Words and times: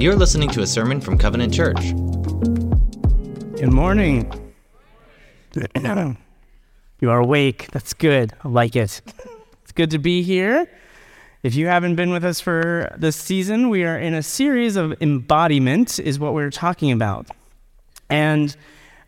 You're 0.00 0.14
listening 0.14 0.48
to 0.50 0.62
a 0.62 0.66
sermon 0.66 1.00
from 1.00 1.18
Covenant 1.18 1.52
Church. 1.52 1.80
Good 3.56 3.72
morning. 3.72 4.32
you 7.00 7.10
are 7.10 7.18
awake. 7.18 7.66
That's 7.72 7.94
good. 7.94 8.32
I 8.44 8.48
like 8.48 8.76
it. 8.76 9.02
It's 9.64 9.72
good 9.72 9.90
to 9.90 9.98
be 9.98 10.22
here. 10.22 10.70
If 11.42 11.56
you 11.56 11.66
haven't 11.66 11.96
been 11.96 12.12
with 12.12 12.24
us 12.24 12.40
for 12.40 12.94
this 12.96 13.16
season, 13.16 13.70
we 13.70 13.82
are 13.82 13.98
in 13.98 14.14
a 14.14 14.22
series 14.22 14.76
of 14.76 14.94
embodiment, 15.02 15.98
is 15.98 16.20
what 16.20 16.32
we're 16.32 16.50
talking 16.50 16.92
about. 16.92 17.26
And 18.08 18.56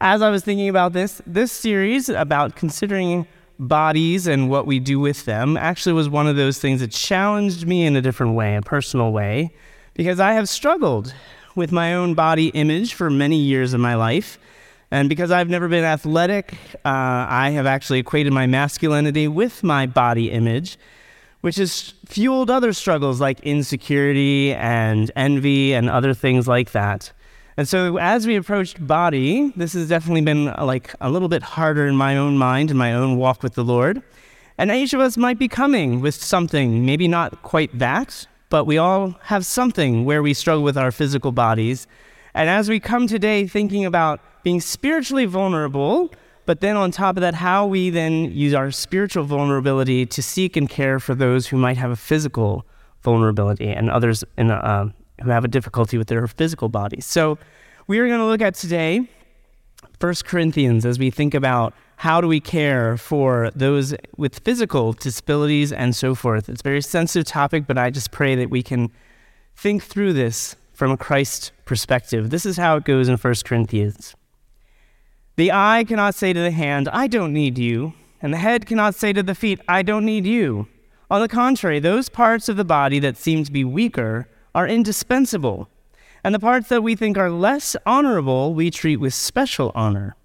as 0.01 0.23
I 0.23 0.31
was 0.31 0.43
thinking 0.43 0.69
about 0.69 0.93
this, 0.93 1.23
this 1.25 1.53
series 1.53 2.09
about 2.09 2.57
considering 2.57 3.29
bodies 3.61 4.27
and 4.27 4.51
what 4.51 4.67
we 4.67 4.81
do 4.81 4.99
with 4.99 5.25
them 5.25 5.57
actually 5.57 5.93
was 5.93 6.09
one 6.09 6.27
of 6.27 6.35
those 6.35 6.59
things 6.59 6.81
that 6.81 6.91
challenged 6.91 7.65
me 7.65 7.87
in 7.87 7.95
a 7.95 8.03
different 8.03 8.35
way, 8.35 8.57
a 8.57 8.63
personal 8.63 9.13
way, 9.13 9.53
because 9.95 10.21
I 10.21 10.33
have 10.33 10.49
struggled 10.49 11.15
with 11.55 11.73
my 11.73 11.95
own 11.95 12.15
body 12.15 12.49
image 12.49 12.95
for 12.95 13.11
many 13.11 13.37
years 13.37 13.73
of 13.75 13.81
my 13.81 13.95
life. 13.95 14.39
And 14.91 15.09
because 15.09 15.31
I've 15.31 15.49
never 15.49 15.69
been 15.69 15.85
athletic, 15.85 16.55
uh, 16.85 17.27
I 17.29 17.51
have 17.55 17.67
actually 17.67 18.01
equated 18.01 18.33
my 18.33 18.47
masculinity 18.47 19.29
with 19.29 19.63
my 19.63 19.87
body 19.87 20.31
image, 20.31 20.79
which 21.43 21.57
has 21.57 21.95
fueled 22.07 22.51
other 22.51 22.73
struggles 22.73 23.21
like 23.21 23.41
insecurity 23.41 24.53
and 24.55 25.11
envy 25.15 25.75
and 25.75 25.89
other 25.89 26.13
things 26.13 26.49
like 26.49 26.73
that. 26.73 27.13
And 27.57 27.69
so, 27.69 27.99
as 27.99 28.27
we 28.27 28.37
approached 28.37 28.85
body, 28.85 29.53
this 29.55 29.75
has 29.75 29.89
definitely 29.89 30.23
been 30.23 30.49
uh, 30.49 30.65
like 30.65 30.95
a 31.01 31.11
little 31.11 31.29
bit 31.29 31.43
harder 31.43 31.87
in 31.87 31.95
my 31.95 32.17
own 32.17 32.39
mind, 32.39 32.71
in 32.71 32.77
my 32.77 32.95
own 32.95 33.17
walk 33.17 33.43
with 33.43 33.55
the 33.55 33.65
Lord. 33.65 34.03
And 34.57 34.71
each 34.71 34.93
of 34.93 35.01
us 35.01 35.17
might 35.17 35.39
be 35.39 35.49
coming 35.49 36.01
with 36.01 36.15
something, 36.15 36.85
maybe 36.85 37.07
not 37.07 37.43
quite 37.43 37.79
that, 37.79 38.27
but 38.51 38.67
we 38.67 38.77
all 38.77 39.17
have 39.23 39.47
something 39.47 40.05
where 40.05 40.23
we 40.23 40.35
struggle 40.35 40.63
with 40.63 40.77
our 40.77 40.93
physical 40.93 41.33
bodies. 41.33 41.87
And 42.35 42.51
as 42.51 42.69
we 42.69 42.79
come 42.79 43.07
today 43.07 43.47
thinking 43.47 43.87
about 43.87 44.21
being 44.43 44.61
spiritually 44.61 45.25
vulnerable, 45.25 46.13
but 46.47 46.61
then 46.61 46.77
on 46.77 46.91
top 46.91 47.17
of 47.17 47.21
that, 47.23 47.35
how 47.35 47.67
we 47.67 47.91
then 47.91 48.33
use 48.33 48.53
our 48.53 48.71
spiritual 48.71 49.25
vulnerability 49.25 50.05
to 50.07 50.23
seek 50.23 50.57
and 50.57 50.69
care 50.69 50.99
for 50.99 51.15
those 51.15 51.47
who 51.47 51.57
might 51.57 51.77
have 51.77 51.91
a 51.91 51.97
physical 51.97 52.67
vulnerability 53.03 53.69
and 53.69 53.89
others 53.89 54.25
in, 54.37 54.51
uh, 54.51 54.91
who 55.23 55.31
have 55.31 55.45
a 55.45 55.49
difficulty 55.49 55.97
with 55.97 56.09
their 56.09 56.27
physical 56.27 56.69
bodies. 56.69 57.07
So 57.07 57.39
we 57.87 57.99
are 57.99 58.07
going 58.07 58.21
to 58.21 58.27
look 58.27 58.43
at 58.43 58.55
today 58.55 59.09
1 60.01 60.15
Corinthians 60.25 60.87
as 60.87 60.99
we 60.99 61.11
think 61.11 61.35
about 61.35 61.75
how 61.97 62.23
do 62.23 62.27
we 62.27 62.41
care 62.41 62.97
for 62.97 63.51
those 63.55 63.95
with 64.17 64.39
physical 64.39 64.95
disabilities 64.95 65.73
and 65.73 65.95
so 65.95 66.15
forth. 66.15 66.49
It's 66.49 66.63
a 66.63 66.65
very 66.65 66.81
sensitive 66.81 67.27
topic, 67.27 67.67
but 67.67 67.77
I 67.77 67.91
just 67.91 68.11
pray 68.11 68.35
that 68.37 68.49
we 68.49 68.63
can 68.63 68.91
think 69.55 69.83
through 69.83 70.15
this 70.15 70.57
from 70.73 70.91
a 70.91 70.97
Christ 70.97 71.53
perspective. 71.67 72.31
This 72.31 72.47
is 72.47 72.57
how 72.57 72.77
it 72.77 72.85
goes 72.85 73.09
in 73.09 73.19
1 73.19 73.35
Corinthians. 73.45 74.15
The 75.37 75.53
eye 75.53 75.85
cannot 75.87 76.15
say 76.15 76.33
to 76.33 76.41
the 76.41 76.51
hand, 76.51 76.89
I 76.89 77.07
don't 77.07 77.35
need 77.35 77.59
you, 77.59 77.93
and 78.23 78.33
the 78.33 78.39
head 78.39 78.65
cannot 78.65 78.95
say 78.95 79.13
to 79.13 79.23
the 79.23 79.35
feet, 79.35 79.61
I 79.69 79.83
don't 79.83 80.07
need 80.07 80.25
you. 80.25 80.67
On 81.11 81.21
the 81.21 81.29
contrary, 81.29 81.79
those 81.79 82.09
parts 82.09 82.49
of 82.49 82.57
the 82.57 82.65
body 82.65 82.99
that 83.01 83.19
seem 83.19 83.45
to 83.45 83.53
be 83.53 83.65
weaker 83.65 84.29
are 84.55 84.67
indispensable, 84.67 85.69
and 86.23 86.35
the 86.35 86.39
parts 86.39 86.69
that 86.69 86.83
we 86.83 86.95
think 86.95 87.17
are 87.17 87.31
less 87.31 87.77
honorable 87.87 88.55
we 88.55 88.71
treat 88.71 88.97
with 88.97 89.15
special 89.15 89.73
honor. 89.75 90.17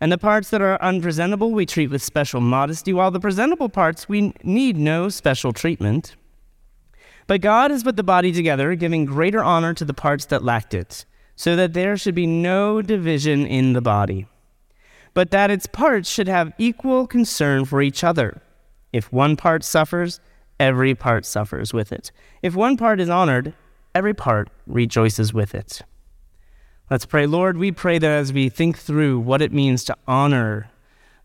And 0.00 0.12
the 0.12 0.18
parts 0.18 0.50
that 0.50 0.62
are 0.62 0.80
unpresentable 0.80 1.52
we 1.52 1.66
treat 1.66 1.90
with 1.90 2.02
special 2.02 2.40
modesty, 2.40 2.92
while 2.92 3.10
the 3.10 3.18
presentable 3.18 3.68
parts 3.68 4.08
we 4.08 4.32
need 4.44 4.76
no 4.76 5.08
special 5.08 5.52
treatment. 5.52 6.14
But 7.26 7.40
God 7.40 7.70
has 7.70 7.82
put 7.82 7.96
the 7.96 8.02
body 8.02 8.32
together, 8.32 8.74
giving 8.74 9.04
greater 9.04 9.42
honor 9.42 9.74
to 9.74 9.84
the 9.84 9.94
parts 9.94 10.26
that 10.26 10.44
lacked 10.44 10.72
it, 10.72 11.04
so 11.34 11.56
that 11.56 11.72
there 11.72 11.96
should 11.96 12.14
be 12.14 12.26
no 12.26 12.80
division 12.80 13.46
in 13.46 13.72
the 13.72 13.80
body, 13.80 14.26
but 15.14 15.30
that 15.30 15.50
its 15.50 15.66
parts 15.66 16.08
should 16.08 16.28
have 16.28 16.52
equal 16.58 17.06
concern 17.06 17.64
for 17.64 17.82
each 17.82 18.02
other. 18.04 18.40
If 18.92 19.12
one 19.12 19.36
part 19.36 19.62
suffers, 19.64 20.20
every 20.58 20.94
part 20.94 21.26
suffers 21.26 21.74
with 21.74 21.92
it. 21.92 22.10
If 22.42 22.54
one 22.54 22.76
part 22.76 23.00
is 23.00 23.10
honored, 23.10 23.52
every 23.94 24.14
part 24.14 24.48
rejoices 24.66 25.32
with 25.32 25.54
it. 25.54 25.82
Let's 26.90 27.04
pray. 27.04 27.26
Lord, 27.26 27.58
we 27.58 27.70
pray 27.70 27.98
that 27.98 28.10
as 28.10 28.32
we 28.32 28.48
think 28.48 28.78
through 28.78 29.20
what 29.20 29.42
it 29.42 29.52
means 29.52 29.84
to 29.84 29.96
honor 30.06 30.70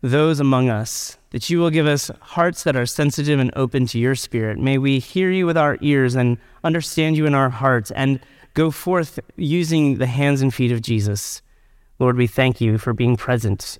those 0.02 0.38
among 0.38 0.68
us, 0.68 1.16
that 1.30 1.48
you 1.48 1.58
will 1.58 1.70
give 1.70 1.86
us 1.86 2.10
hearts 2.20 2.64
that 2.64 2.76
are 2.76 2.84
sensitive 2.84 3.40
and 3.40 3.50
open 3.56 3.86
to 3.86 3.98
your 3.98 4.14
spirit. 4.14 4.58
May 4.58 4.76
we 4.76 4.98
hear 4.98 5.30
you 5.30 5.46
with 5.46 5.56
our 5.56 5.78
ears 5.80 6.14
and 6.14 6.36
understand 6.62 7.16
you 7.16 7.24
in 7.24 7.34
our 7.34 7.48
hearts 7.48 7.90
and 7.92 8.20
go 8.52 8.70
forth 8.70 9.18
using 9.36 9.96
the 9.96 10.06
hands 10.06 10.42
and 10.42 10.52
feet 10.52 10.70
of 10.70 10.82
Jesus. 10.82 11.40
Lord, 11.98 12.18
we 12.18 12.26
thank 12.26 12.60
you 12.60 12.76
for 12.76 12.92
being 12.92 13.16
present. 13.16 13.78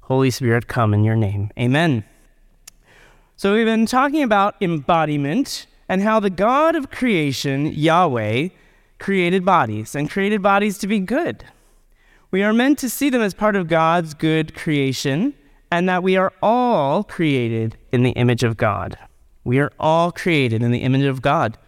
Holy 0.00 0.30
Spirit, 0.30 0.68
come 0.68 0.92
in 0.92 1.04
your 1.04 1.16
name. 1.16 1.50
Amen. 1.58 2.04
So, 3.36 3.54
we've 3.54 3.64
been 3.64 3.86
talking 3.86 4.22
about 4.22 4.56
embodiment 4.60 5.66
and 5.92 6.00
how 6.00 6.18
the 6.18 6.30
God 6.30 6.74
of 6.74 6.90
creation, 6.90 7.66
Yahweh, 7.66 8.48
created 8.98 9.44
bodies 9.44 9.94
and 9.94 10.08
created 10.08 10.40
bodies 10.40 10.78
to 10.78 10.86
be 10.86 10.98
good. 10.98 11.44
We 12.30 12.42
are 12.42 12.54
meant 12.54 12.78
to 12.78 12.88
see 12.88 13.10
them 13.10 13.20
as 13.20 13.34
part 13.34 13.56
of 13.56 13.68
God's 13.68 14.14
good 14.14 14.54
creation 14.54 15.34
and 15.70 15.86
that 15.90 16.02
we 16.02 16.16
are 16.16 16.32
all 16.40 17.04
created 17.04 17.76
in 17.92 18.04
the 18.04 18.12
image 18.12 18.42
of 18.42 18.56
God. 18.56 18.96
We 19.44 19.58
are 19.58 19.70
all 19.78 20.12
created 20.12 20.62
in 20.62 20.70
the 20.70 20.78
image 20.78 21.04
of 21.04 21.20
God. 21.20 21.58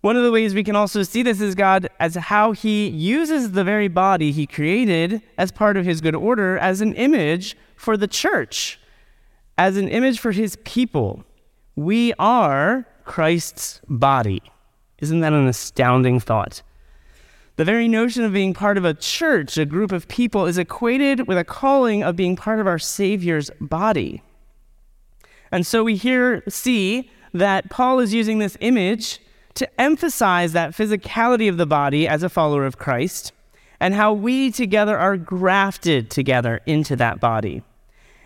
One 0.00 0.16
of 0.16 0.24
the 0.24 0.32
ways 0.32 0.52
we 0.52 0.64
can 0.64 0.74
also 0.74 1.04
see 1.04 1.22
this 1.22 1.40
is 1.40 1.54
God 1.54 1.88
as 2.00 2.16
how 2.16 2.50
he 2.50 2.88
uses 2.88 3.52
the 3.52 3.62
very 3.62 3.86
body 3.86 4.32
he 4.32 4.48
created 4.48 5.22
as 5.38 5.52
part 5.52 5.76
of 5.76 5.84
his 5.84 6.00
good 6.00 6.16
order 6.16 6.58
as 6.58 6.80
an 6.80 6.92
image 6.94 7.56
for 7.76 7.96
the 7.96 8.08
church, 8.08 8.80
as 9.56 9.76
an 9.76 9.86
image 9.86 10.18
for 10.18 10.32
his 10.32 10.56
people. 10.64 11.22
We 11.76 12.14
are 12.18 12.88
Christ's 13.04 13.80
body. 13.88 14.42
Isn't 14.98 15.20
that 15.20 15.32
an 15.32 15.46
astounding 15.46 16.20
thought? 16.20 16.62
The 17.56 17.64
very 17.64 17.86
notion 17.86 18.24
of 18.24 18.32
being 18.32 18.52
part 18.52 18.76
of 18.76 18.84
a 18.84 18.94
church, 18.94 19.56
a 19.56 19.64
group 19.64 19.92
of 19.92 20.08
people, 20.08 20.46
is 20.46 20.58
equated 20.58 21.28
with 21.28 21.38
a 21.38 21.44
calling 21.44 22.02
of 22.02 22.16
being 22.16 22.34
part 22.34 22.58
of 22.58 22.66
our 22.66 22.78
Savior's 22.78 23.50
body. 23.60 24.22
And 25.52 25.64
so 25.64 25.84
we 25.84 25.94
here 25.94 26.42
see 26.48 27.10
that 27.32 27.70
Paul 27.70 28.00
is 28.00 28.12
using 28.12 28.38
this 28.38 28.56
image 28.60 29.20
to 29.54 29.80
emphasize 29.80 30.52
that 30.52 30.72
physicality 30.72 31.48
of 31.48 31.56
the 31.56 31.66
body 31.66 32.08
as 32.08 32.24
a 32.24 32.28
follower 32.28 32.66
of 32.66 32.78
Christ 32.78 33.32
and 33.78 33.94
how 33.94 34.12
we 34.12 34.50
together 34.50 34.98
are 34.98 35.16
grafted 35.16 36.10
together 36.10 36.60
into 36.66 36.96
that 36.96 37.20
body. 37.20 37.62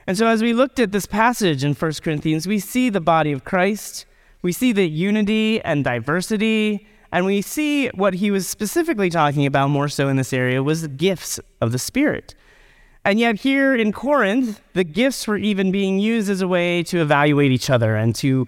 And 0.06 0.16
so 0.16 0.26
as 0.26 0.42
we 0.42 0.54
looked 0.54 0.78
at 0.78 0.92
this 0.92 1.04
passage 1.04 1.64
in 1.64 1.74
1 1.74 1.92
Corinthians, 2.02 2.46
we 2.46 2.58
see 2.58 2.88
the 2.88 3.00
body 3.00 3.32
of 3.32 3.44
Christ 3.44 4.06
we 4.42 4.52
see 4.52 4.72
the 4.72 4.88
unity 4.88 5.60
and 5.62 5.84
diversity, 5.84 6.86
and 7.10 7.24
we 7.24 7.42
see 7.42 7.88
what 7.88 8.14
he 8.14 8.30
was 8.30 8.46
specifically 8.46 9.10
talking 9.10 9.46
about 9.46 9.68
more 9.68 9.88
so 9.88 10.08
in 10.08 10.16
this 10.16 10.32
area 10.32 10.62
was 10.62 10.82
the 10.82 10.88
gifts 10.88 11.40
of 11.60 11.72
the 11.72 11.78
Spirit. 11.78 12.34
And 13.04 13.18
yet, 13.18 13.36
here 13.36 13.74
in 13.74 13.92
Corinth, 13.92 14.60
the 14.74 14.84
gifts 14.84 15.26
were 15.26 15.38
even 15.38 15.72
being 15.72 15.98
used 15.98 16.28
as 16.28 16.42
a 16.42 16.48
way 16.48 16.82
to 16.84 17.00
evaluate 17.00 17.52
each 17.52 17.70
other 17.70 17.96
and 17.96 18.14
to 18.16 18.46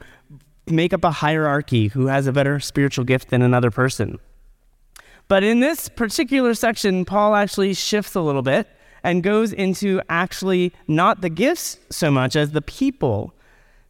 make 0.67 0.93
up 0.93 1.05
a 1.05 1.11
hierarchy 1.11 1.89
who 1.89 2.07
has 2.07 2.27
a 2.27 2.33
better 2.33 2.61
spiritual 2.61 3.05
gift 3.05 3.31
than 3.31 3.43
another 3.43 3.71
person. 3.71 4.19
But 5.29 5.43
in 5.45 5.61
this 5.61 5.89
particular 5.89 6.55
section, 6.55 7.05
Paul 7.05 7.35
actually 7.35 7.75
shifts 7.75 8.15
a 8.15 8.21
little 8.21 8.43
bit 8.43 8.69
and 9.03 9.23
goes 9.23 9.53
into 9.53 10.03
actually 10.09 10.73
not 10.87 11.21
the 11.21 11.31
gifts 11.31 11.79
so 11.89 12.11
much 12.11 12.37
as 12.37 12.51
the 12.51 12.63
people 12.63 13.33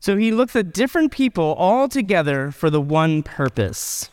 so 0.01 0.17
he 0.17 0.33
looks 0.33 0.57
at 0.57 0.73
different 0.73 1.13
people 1.13 1.55
all 1.59 1.87
together 1.89 2.51
for 2.51 2.71
the 2.71 2.81
one 2.81 3.23
purpose. 3.23 4.11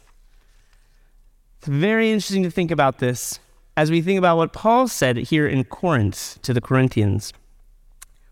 It's 1.59 1.67
very 1.67 2.11
interesting 2.11 2.43
to 2.43 2.51
think 2.51 2.71
about 2.71 2.99
this 2.99 3.39
as 3.77 3.89
we 3.89 4.01
think 4.01 4.17
about 4.17 4.37
what 4.37 4.51
Paul 4.51 4.87
said 4.87 5.17
here 5.17 5.47
in 5.47 5.63
Corinth 5.63 6.39
to 6.41 6.53
the 6.53 6.61
Corinthians. 6.61 7.31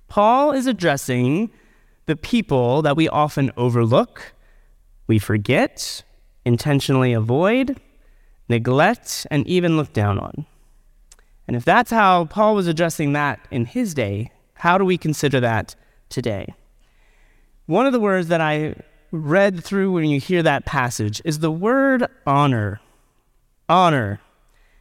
Paul 0.09 0.51
is 0.51 0.67
addressing 0.67 1.49
the 2.07 2.15
people 2.15 2.81
that 2.81 2.97
we 2.97 3.07
often 3.07 3.51
overlook, 3.55 4.33
we 5.07 5.17
forget, 5.17 6.03
intentionally 6.43 7.13
avoid, 7.13 7.79
neglect, 8.49 9.25
and 9.31 9.47
even 9.47 9.77
look 9.77 9.93
down 9.93 10.19
on. 10.19 10.45
And 11.47 11.55
if 11.55 11.63
that's 11.63 11.91
how 11.91 12.25
Paul 12.25 12.55
was 12.55 12.67
addressing 12.67 13.13
that 13.13 13.39
in 13.49 13.65
his 13.65 13.93
day, 13.93 14.31
how 14.55 14.77
do 14.77 14.85
we 14.85 14.97
consider 14.97 15.39
that 15.39 15.75
today? 16.09 16.53
One 17.67 17.87
of 17.87 17.93
the 17.93 17.99
words 17.99 18.27
that 18.27 18.41
I 18.41 18.75
read 19.11 19.63
through 19.63 19.91
when 19.93 20.05
you 20.05 20.19
hear 20.19 20.43
that 20.43 20.65
passage 20.65 21.19
is 21.25 21.39
the 21.39 21.49
word 21.49 22.05
honor. 22.27 22.79
Honor. 23.67 24.19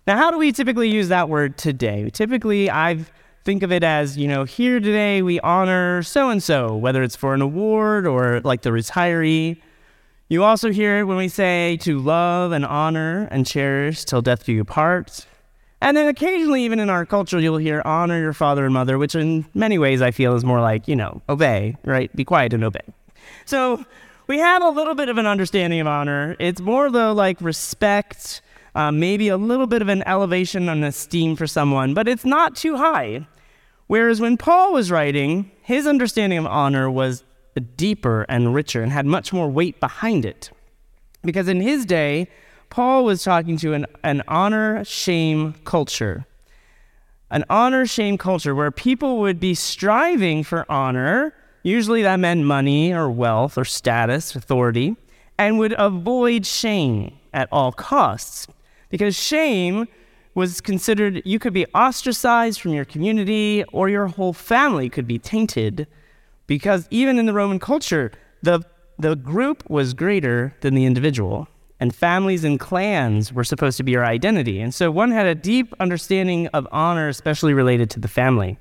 Now, 0.06 0.18
how 0.18 0.30
do 0.30 0.36
we 0.36 0.52
typically 0.52 0.90
use 0.90 1.08
that 1.08 1.30
word 1.30 1.56
today? 1.56 2.10
Typically, 2.10 2.70
I 2.70 2.98
think 3.42 3.62
of 3.62 3.72
it 3.72 3.82
as, 3.82 4.18
you 4.18 4.28
know, 4.28 4.44
here 4.44 4.80
today 4.80 5.22
we 5.22 5.40
honor 5.40 6.02
so 6.02 6.28
and 6.28 6.42
so, 6.42 6.76
whether 6.76 7.02
it's 7.02 7.16
for 7.16 7.32
an 7.32 7.40
award 7.40 8.06
or 8.06 8.42
like 8.42 8.60
the 8.60 8.70
retiree. 8.70 9.58
You 10.28 10.44
also 10.44 10.70
hear 10.70 10.98
it 10.98 11.04
when 11.04 11.16
we 11.16 11.28
say 11.28 11.78
to 11.78 11.98
love 11.98 12.52
and 12.52 12.66
honor 12.66 13.28
and 13.30 13.46
cherish 13.46 14.04
till 14.04 14.20
death 14.20 14.44
do 14.44 14.52
you 14.52 14.64
part. 14.64 15.26
And 15.84 15.94
then 15.98 16.08
occasionally, 16.08 16.64
even 16.64 16.80
in 16.80 16.88
our 16.88 17.04
culture, 17.04 17.38
you'll 17.38 17.58
hear 17.58 17.82
honor 17.84 18.18
your 18.18 18.32
father 18.32 18.64
and 18.64 18.72
mother, 18.72 18.96
which 18.96 19.14
in 19.14 19.44
many 19.52 19.76
ways 19.76 20.00
I 20.00 20.12
feel 20.12 20.34
is 20.34 20.42
more 20.42 20.62
like, 20.62 20.88
you 20.88 20.96
know, 20.96 21.20
obey, 21.28 21.76
right? 21.84 22.14
Be 22.16 22.24
quiet 22.24 22.54
and 22.54 22.64
obey. 22.64 22.80
So 23.44 23.84
we 24.26 24.38
have 24.38 24.62
a 24.62 24.70
little 24.70 24.94
bit 24.94 25.10
of 25.10 25.18
an 25.18 25.26
understanding 25.26 25.80
of 25.80 25.86
honor. 25.86 26.36
It's 26.38 26.62
more 26.62 26.90
though 26.90 27.12
like 27.12 27.38
respect, 27.42 28.40
uh, 28.74 28.92
maybe 28.92 29.28
a 29.28 29.36
little 29.36 29.66
bit 29.66 29.82
of 29.82 29.88
an 29.88 30.02
elevation 30.06 30.70
and 30.70 30.82
esteem 30.82 31.36
for 31.36 31.46
someone, 31.46 31.92
but 31.92 32.08
it's 32.08 32.24
not 32.24 32.56
too 32.56 32.78
high. 32.78 33.26
Whereas 33.86 34.22
when 34.22 34.38
Paul 34.38 34.72
was 34.72 34.90
writing, 34.90 35.50
his 35.60 35.86
understanding 35.86 36.38
of 36.38 36.46
honor 36.46 36.90
was 36.90 37.24
deeper 37.76 38.24
and 38.30 38.54
richer 38.54 38.82
and 38.82 38.90
had 38.90 39.04
much 39.04 39.34
more 39.34 39.50
weight 39.50 39.80
behind 39.80 40.24
it. 40.24 40.50
Because 41.20 41.46
in 41.46 41.60
his 41.60 41.84
day, 41.84 42.30
Paul 42.74 43.04
was 43.04 43.22
talking 43.22 43.56
to 43.58 43.72
an, 43.72 43.86
an 44.02 44.24
honor 44.26 44.84
shame 44.84 45.54
culture. 45.62 46.26
An 47.30 47.44
honor 47.48 47.86
shame 47.86 48.18
culture 48.18 48.52
where 48.52 48.72
people 48.72 49.18
would 49.18 49.38
be 49.38 49.54
striving 49.54 50.42
for 50.42 50.66
honor. 50.68 51.34
Usually 51.62 52.02
that 52.02 52.18
meant 52.18 52.42
money 52.42 52.92
or 52.92 53.08
wealth 53.08 53.56
or 53.56 53.64
status, 53.64 54.34
authority, 54.34 54.96
and 55.38 55.60
would 55.60 55.72
avoid 55.78 56.46
shame 56.46 57.16
at 57.32 57.48
all 57.52 57.70
costs. 57.70 58.48
Because 58.90 59.14
shame 59.14 59.86
was 60.34 60.60
considered, 60.60 61.22
you 61.24 61.38
could 61.38 61.52
be 61.52 61.66
ostracized 61.76 62.60
from 62.60 62.74
your 62.74 62.84
community 62.84 63.62
or 63.72 63.88
your 63.88 64.08
whole 64.08 64.32
family 64.32 64.90
could 64.90 65.06
be 65.06 65.20
tainted. 65.20 65.86
Because 66.48 66.88
even 66.90 67.20
in 67.20 67.26
the 67.26 67.34
Roman 67.34 67.60
culture, 67.60 68.10
the, 68.42 68.62
the 68.98 69.14
group 69.14 69.62
was 69.70 69.94
greater 69.94 70.56
than 70.60 70.74
the 70.74 70.86
individual 70.86 71.46
and 71.84 71.94
families 71.94 72.44
and 72.44 72.58
clans 72.58 73.30
were 73.30 73.44
supposed 73.44 73.76
to 73.76 73.82
be 73.82 73.94
our 73.94 74.06
identity. 74.06 74.58
And 74.58 74.72
so 74.74 74.90
one 74.90 75.10
had 75.10 75.26
a 75.26 75.34
deep 75.34 75.74
understanding 75.78 76.46
of 76.54 76.66
honor, 76.72 77.08
especially 77.08 77.52
related 77.52 77.90
to 77.90 78.00
the 78.00 78.08
family. 78.08 78.56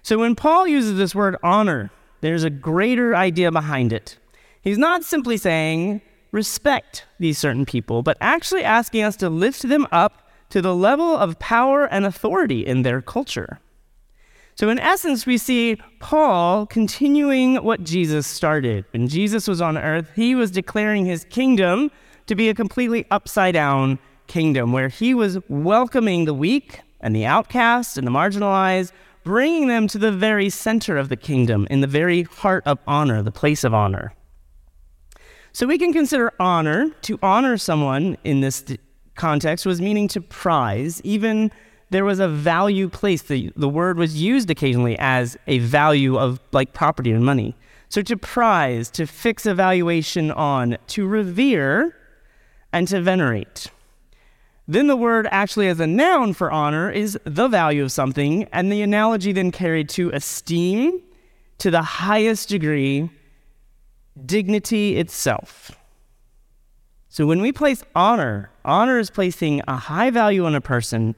So 0.00 0.16
when 0.16 0.34
Paul 0.34 0.66
uses 0.66 0.96
this 0.96 1.14
word 1.14 1.36
honor, 1.42 1.90
there's 2.22 2.42
a 2.42 2.48
greater 2.48 3.14
idea 3.14 3.52
behind 3.52 3.92
it. 3.92 4.16
He's 4.62 4.78
not 4.78 5.04
simply 5.04 5.36
saying 5.36 6.00
respect 6.32 7.04
these 7.18 7.36
certain 7.36 7.66
people, 7.66 8.02
but 8.02 8.16
actually 8.18 8.64
asking 8.64 9.02
us 9.02 9.16
to 9.16 9.28
lift 9.28 9.68
them 9.68 9.86
up 9.92 10.26
to 10.48 10.62
the 10.62 10.74
level 10.74 11.14
of 11.14 11.38
power 11.38 11.84
and 11.84 12.06
authority 12.06 12.64
in 12.64 12.80
their 12.80 13.02
culture. 13.02 13.60
So, 14.56 14.68
in 14.68 14.78
essence, 14.78 15.26
we 15.26 15.36
see 15.36 15.78
Paul 15.98 16.66
continuing 16.66 17.56
what 17.56 17.82
Jesus 17.82 18.24
started. 18.24 18.84
When 18.92 19.08
Jesus 19.08 19.48
was 19.48 19.60
on 19.60 19.76
earth, 19.76 20.12
he 20.14 20.36
was 20.36 20.52
declaring 20.52 21.06
his 21.06 21.24
kingdom 21.24 21.90
to 22.26 22.36
be 22.36 22.48
a 22.48 22.54
completely 22.54 23.04
upside 23.10 23.54
down 23.54 23.98
kingdom 24.28 24.70
where 24.70 24.88
he 24.88 25.12
was 25.12 25.38
welcoming 25.48 26.24
the 26.24 26.34
weak 26.34 26.80
and 27.00 27.16
the 27.16 27.26
outcast 27.26 27.98
and 27.98 28.06
the 28.06 28.12
marginalized, 28.12 28.92
bringing 29.24 29.66
them 29.66 29.88
to 29.88 29.98
the 29.98 30.12
very 30.12 30.48
center 30.48 30.96
of 30.96 31.08
the 31.08 31.16
kingdom, 31.16 31.66
in 31.68 31.80
the 31.80 31.88
very 31.88 32.22
heart 32.22 32.62
of 32.64 32.78
honor, 32.86 33.22
the 33.22 33.32
place 33.32 33.64
of 33.64 33.74
honor. 33.74 34.14
So, 35.52 35.66
we 35.66 35.78
can 35.78 35.92
consider 35.92 36.32
honor, 36.38 36.90
to 37.02 37.18
honor 37.24 37.58
someone 37.58 38.16
in 38.22 38.40
this 38.40 38.64
context, 39.16 39.66
was 39.66 39.80
meaning 39.80 40.06
to 40.08 40.20
prize, 40.20 41.00
even 41.02 41.50
there 41.94 42.04
was 42.04 42.18
a 42.18 42.26
value 42.26 42.88
placed. 42.88 43.28
The, 43.28 43.52
the 43.54 43.68
word 43.68 43.98
was 43.98 44.20
used 44.20 44.50
occasionally 44.50 44.96
as 44.98 45.36
a 45.46 45.60
value 45.60 46.18
of 46.18 46.40
like 46.50 46.72
property 46.72 47.12
and 47.12 47.24
money. 47.24 47.54
So 47.88 48.02
to 48.02 48.16
prize, 48.16 48.90
to 48.90 49.06
fix 49.06 49.46
a 49.46 49.54
valuation 49.54 50.32
on, 50.32 50.76
to 50.88 51.06
revere, 51.06 51.94
and 52.72 52.88
to 52.88 53.00
venerate. 53.00 53.70
Then 54.66 54.88
the 54.88 54.96
word 54.96 55.28
actually 55.30 55.68
as 55.68 55.78
a 55.78 55.86
noun 55.86 56.34
for 56.34 56.50
honor 56.50 56.90
is 56.90 57.16
the 57.22 57.46
value 57.46 57.84
of 57.84 57.92
something, 57.92 58.48
and 58.52 58.72
the 58.72 58.82
analogy 58.82 59.30
then 59.30 59.52
carried 59.52 59.88
to 59.90 60.10
esteem 60.10 61.00
to 61.58 61.70
the 61.70 61.82
highest 61.82 62.48
degree, 62.48 63.08
dignity 64.26 64.96
itself. 64.96 65.70
So 67.08 67.24
when 67.24 67.40
we 67.40 67.52
place 67.52 67.84
honor, 67.94 68.50
honor 68.64 68.98
is 68.98 69.10
placing 69.10 69.62
a 69.68 69.76
high 69.76 70.10
value 70.10 70.44
on 70.44 70.56
a 70.56 70.60
person 70.60 71.14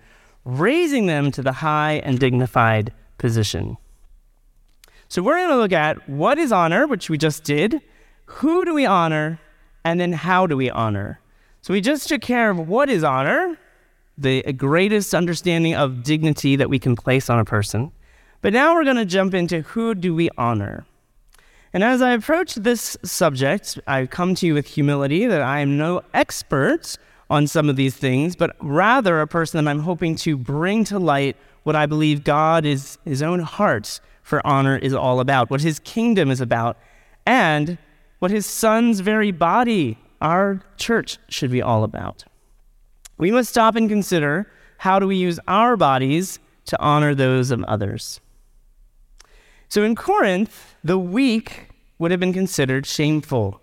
raising 0.47 1.07
them 1.07 1.31
to 1.33 1.43
the 1.43 1.53
high 1.53 2.01
and 2.05 2.21
dignified 2.21 2.93
position. 3.19 3.77
So 5.09 5.21
we're 5.21 5.39
going 5.39 5.51
to 5.51 5.57
look 5.57 5.73
at 5.73 6.09
what 6.09 6.39
is 6.39 6.53
honor, 6.53 6.87
which 6.87 7.11
we 7.11 7.19
just 7.19 7.43
did, 7.43 7.83
who 8.27 8.65
do 8.65 8.73
we 8.73 8.87
honor, 8.87 9.41
and 9.85 10.01
then 10.01 10.13
how 10.13 10.47
do 10.47 10.57
we 10.57 10.71
honor. 10.71 11.21
So 11.63 11.75
we 11.75 11.81
just 11.81 12.09
took 12.09 12.23
care 12.23 12.49
of 12.49 12.59
what 12.69 12.89
is 12.89 13.03
honor, 13.03 13.59
the 14.17 14.41
greatest 14.53 15.15
understanding 15.15 15.75
of 15.75 16.05
dignity 16.05 16.55
that 16.57 16.71
we 16.71 16.79
can 16.79 16.95
place 16.95 17.29
on 17.29 17.41
a 17.41 17.45
person. 17.45 17.91
But 18.41 18.53
now 18.53 18.75
we're 18.75 18.85
going 18.85 18.97
to 18.97 19.05
jump 19.05 19.35
into 19.35 19.63
who 19.63 19.95
do 19.95 20.15
we 20.15 20.31
honor. 20.39 20.87
And 21.73 21.83
as 21.83 22.01
I 22.01 22.13
approach 22.13 22.55
this 22.55 22.97
subject, 23.03 23.81
I 23.87 24.07
come 24.07 24.37
to 24.37 24.47
you 24.47 24.55
with 24.55 24.69
humility 24.69 25.27
that 25.27 25.43
I 25.43 25.59
am 25.59 25.77
no 25.77 26.03
expert 26.15 26.97
on 27.29 27.47
some 27.47 27.69
of 27.69 27.77
these 27.77 27.97
things, 27.97 28.37
but 28.37 28.57
rather 28.61 29.21
a 29.21 29.27
person 29.27 29.65
that 29.65 29.71
I'm 29.71 29.81
hoping 29.81 30.15
to 30.17 30.37
bring 30.37 30.85
to 30.85 30.99
light 30.99 31.37
what 31.65 31.75
I 31.75 31.87
believe 31.87 32.23
God 32.23 32.65
is, 32.65 32.99
his 33.05 33.23
own 33.23 33.41
heart 33.41 34.01
for 34.23 34.45
honor 34.47 34.77
is 34.77 34.95
all 34.95 35.21
about, 35.21 35.51
what 35.51 35.61
his 35.61 35.79
kingdom 35.81 36.31
is 36.31 36.41
about, 36.41 36.77
and 37.25 37.79
what 38.21 38.31
his 38.31 38.47
son's 38.47 39.01
very 39.01 39.33
body, 39.33 39.99
our 40.21 40.63
church, 40.77 41.19
should 41.29 41.51
be 41.51 41.63
all 41.63 41.83
about. 41.85 42.25
We 43.19 43.31
must 43.31 43.51
stop 43.51 43.77
and 43.77 43.89
consider 43.89 44.51
how 44.79 44.99
do 44.99 45.07
we 45.07 45.17
use 45.17 45.41
our 45.49 45.77
bodies 45.77 46.39
to 46.67 46.81
honor 46.81 47.15
those 47.15 47.51
of 47.51 47.63
others. 47.65 48.21
So 49.69 49.83
in 49.83 49.97
Corinth, 49.97 50.77
the 50.85 50.99
weak 50.99 51.71
would 51.99 52.11
have 52.11 52.21
been 52.21 52.33
considered 52.33 52.87
shameful, 52.87 53.61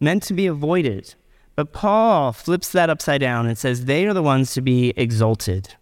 meant 0.00 0.22
to 0.24 0.34
be 0.34 0.46
avoided. 0.46 1.14
But 1.56 1.72
Paul 1.72 2.32
flips 2.32 2.70
that 2.72 2.90
upside 2.90 3.22
down 3.22 3.46
and 3.46 3.56
says 3.56 3.86
they 3.86 4.06
are 4.06 4.12
the 4.14 4.22
ones 4.22 4.52
to 4.54 4.60
be 4.60 4.90
exalted. 4.90 5.74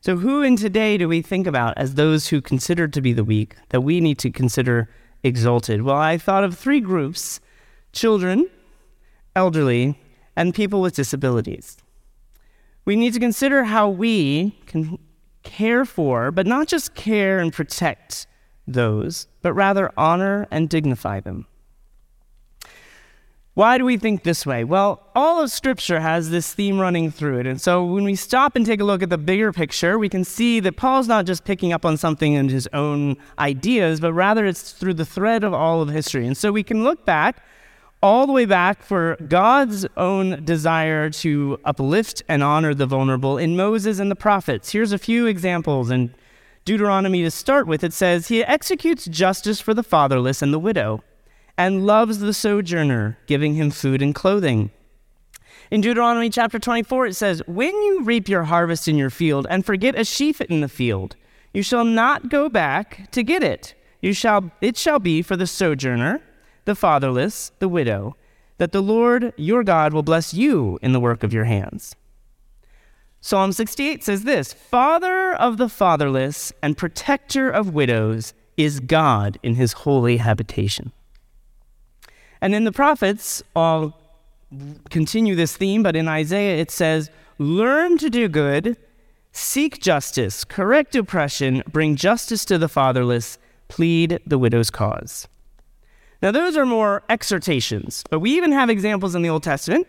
So, 0.00 0.16
who 0.18 0.42
in 0.42 0.54
today 0.56 0.96
do 0.96 1.08
we 1.08 1.22
think 1.22 1.46
about 1.46 1.76
as 1.76 1.94
those 1.94 2.28
who 2.28 2.40
consider 2.40 2.86
to 2.86 3.00
be 3.00 3.12
the 3.12 3.24
weak 3.24 3.56
that 3.70 3.80
we 3.80 4.00
need 4.00 4.18
to 4.20 4.30
consider 4.30 4.88
exalted? 5.24 5.82
Well, 5.82 5.96
I 5.96 6.18
thought 6.18 6.44
of 6.44 6.56
three 6.56 6.80
groups 6.80 7.40
children, 7.90 8.48
elderly, 9.34 9.98
and 10.36 10.54
people 10.54 10.80
with 10.80 10.94
disabilities. 10.94 11.78
We 12.84 12.94
need 12.94 13.14
to 13.14 13.20
consider 13.20 13.64
how 13.64 13.88
we 13.88 14.58
can 14.66 14.98
care 15.42 15.84
for, 15.84 16.30
but 16.30 16.46
not 16.46 16.68
just 16.68 16.94
care 16.94 17.38
and 17.38 17.52
protect 17.52 18.26
those, 18.66 19.26
but 19.42 19.54
rather 19.54 19.90
honor 19.96 20.46
and 20.50 20.68
dignify 20.68 21.20
them. 21.20 21.46
Why 23.58 23.76
do 23.76 23.84
we 23.84 23.96
think 23.96 24.22
this 24.22 24.46
way? 24.46 24.62
Well, 24.62 25.02
all 25.16 25.42
of 25.42 25.50
Scripture 25.50 25.98
has 25.98 26.30
this 26.30 26.54
theme 26.54 26.78
running 26.78 27.10
through 27.10 27.40
it. 27.40 27.46
And 27.48 27.60
so 27.60 27.84
when 27.84 28.04
we 28.04 28.14
stop 28.14 28.54
and 28.54 28.64
take 28.64 28.80
a 28.80 28.84
look 28.84 29.02
at 29.02 29.10
the 29.10 29.18
bigger 29.18 29.52
picture, 29.52 29.98
we 29.98 30.08
can 30.08 30.22
see 30.22 30.60
that 30.60 30.76
Paul's 30.76 31.08
not 31.08 31.26
just 31.26 31.42
picking 31.42 31.72
up 31.72 31.84
on 31.84 31.96
something 31.96 32.34
in 32.34 32.50
his 32.50 32.68
own 32.72 33.16
ideas, 33.36 33.98
but 33.98 34.12
rather 34.12 34.46
it's 34.46 34.70
through 34.70 34.94
the 34.94 35.04
thread 35.04 35.42
of 35.42 35.52
all 35.52 35.82
of 35.82 35.88
history. 35.88 36.24
And 36.24 36.36
so 36.36 36.52
we 36.52 36.62
can 36.62 36.84
look 36.84 37.04
back 37.04 37.42
all 38.00 38.28
the 38.28 38.32
way 38.32 38.44
back 38.44 38.80
for 38.80 39.16
God's 39.26 39.84
own 39.96 40.44
desire 40.44 41.10
to 41.10 41.58
uplift 41.64 42.22
and 42.28 42.44
honor 42.44 42.74
the 42.74 42.86
vulnerable 42.86 43.38
in 43.38 43.56
Moses 43.56 43.98
and 43.98 44.08
the 44.08 44.14
prophets. 44.14 44.70
Here's 44.70 44.92
a 44.92 44.98
few 44.98 45.26
examples. 45.26 45.90
In 45.90 46.14
Deuteronomy 46.64 47.22
to 47.22 47.30
start 47.32 47.66
with, 47.66 47.82
it 47.82 47.92
says, 47.92 48.28
He 48.28 48.44
executes 48.44 49.06
justice 49.06 49.60
for 49.60 49.74
the 49.74 49.82
fatherless 49.82 50.42
and 50.42 50.54
the 50.54 50.60
widow 50.60 51.02
and 51.58 51.84
loves 51.84 52.20
the 52.20 52.32
sojourner, 52.32 53.18
giving 53.26 53.54
him 53.54 53.70
food 53.70 54.00
and 54.00 54.14
clothing. 54.14 54.70
In 55.72 55.80
Deuteronomy 55.80 56.30
chapter 56.30 56.58
24, 56.58 57.06
it 57.06 57.14
says, 57.14 57.42
When 57.46 57.74
you 57.74 58.04
reap 58.04 58.28
your 58.28 58.44
harvest 58.44 58.86
in 58.86 58.96
your 58.96 59.10
field 59.10 59.46
and 59.50 59.66
forget 59.66 59.98
a 59.98 60.04
sheaf 60.04 60.40
in 60.40 60.60
the 60.60 60.68
field, 60.68 61.16
you 61.52 61.62
shall 61.62 61.84
not 61.84 62.30
go 62.30 62.48
back 62.48 63.10
to 63.10 63.24
get 63.24 63.42
it. 63.42 63.74
You 64.00 64.12
shall, 64.12 64.52
it 64.60 64.76
shall 64.76 65.00
be 65.00 65.20
for 65.20 65.36
the 65.36 65.46
sojourner, 65.48 66.22
the 66.64 66.76
fatherless, 66.76 67.50
the 67.58 67.68
widow, 67.68 68.16
that 68.58 68.70
the 68.72 68.82
Lord 68.82 69.32
your 69.36 69.64
God 69.64 69.92
will 69.92 70.04
bless 70.04 70.32
you 70.32 70.78
in 70.80 70.92
the 70.92 71.00
work 71.00 71.24
of 71.24 71.32
your 71.32 71.44
hands. 71.44 71.96
Psalm 73.20 73.50
68 73.50 74.04
says 74.04 74.22
this 74.22 74.52
Father 74.52 75.34
of 75.34 75.56
the 75.56 75.68
fatherless 75.68 76.52
and 76.62 76.78
protector 76.78 77.50
of 77.50 77.74
widows 77.74 78.32
is 78.56 78.78
God 78.78 79.38
in 79.42 79.56
his 79.56 79.72
holy 79.72 80.18
habitation. 80.18 80.92
And 82.40 82.54
then 82.54 82.64
the 82.64 82.72
prophets 82.72 83.42
all 83.54 84.00
continue 84.90 85.34
this 85.34 85.56
theme, 85.56 85.82
but 85.82 85.96
in 85.96 86.08
Isaiah 86.08 86.60
it 86.60 86.70
says, 86.70 87.10
Learn 87.38 87.98
to 87.98 88.10
do 88.10 88.28
good, 88.28 88.76
seek 89.32 89.80
justice, 89.80 90.44
correct 90.44 90.96
oppression, 90.96 91.62
bring 91.70 91.96
justice 91.96 92.44
to 92.46 92.58
the 92.58 92.68
fatherless, 92.68 93.38
plead 93.68 94.18
the 94.26 94.38
widow's 94.38 94.70
cause. 94.70 95.28
Now, 96.20 96.32
those 96.32 96.56
are 96.56 96.66
more 96.66 97.04
exhortations, 97.08 98.02
but 98.10 98.18
we 98.18 98.32
even 98.32 98.50
have 98.50 98.70
examples 98.70 99.14
in 99.14 99.22
the 99.22 99.28
Old 99.28 99.44
Testament. 99.44 99.86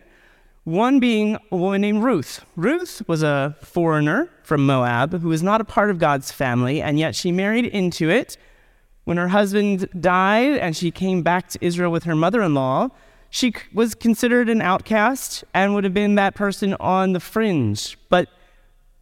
One 0.62 1.00
being 1.00 1.36
a 1.50 1.56
woman 1.56 1.80
named 1.80 2.04
Ruth. 2.04 2.44
Ruth 2.54 3.02
was 3.08 3.22
a 3.24 3.56
foreigner 3.62 4.30
from 4.44 4.64
Moab 4.64 5.20
who 5.20 5.28
was 5.28 5.42
not 5.42 5.60
a 5.60 5.64
part 5.64 5.90
of 5.90 5.98
God's 5.98 6.30
family, 6.30 6.80
and 6.80 6.98
yet 6.98 7.16
she 7.16 7.32
married 7.32 7.64
into 7.64 8.08
it. 8.10 8.36
When 9.10 9.18
her 9.18 9.26
husband 9.26 9.88
died 10.00 10.58
and 10.58 10.76
she 10.76 10.92
came 10.92 11.22
back 11.22 11.48
to 11.48 11.58
Israel 11.60 11.90
with 11.90 12.04
her 12.04 12.14
mother 12.14 12.42
in 12.42 12.54
law, 12.54 12.90
she 13.28 13.52
was 13.74 13.96
considered 13.96 14.48
an 14.48 14.62
outcast 14.62 15.42
and 15.52 15.74
would 15.74 15.82
have 15.82 15.92
been 15.92 16.14
that 16.14 16.36
person 16.36 16.74
on 16.78 17.12
the 17.12 17.18
fringe. 17.18 17.98
But 18.08 18.28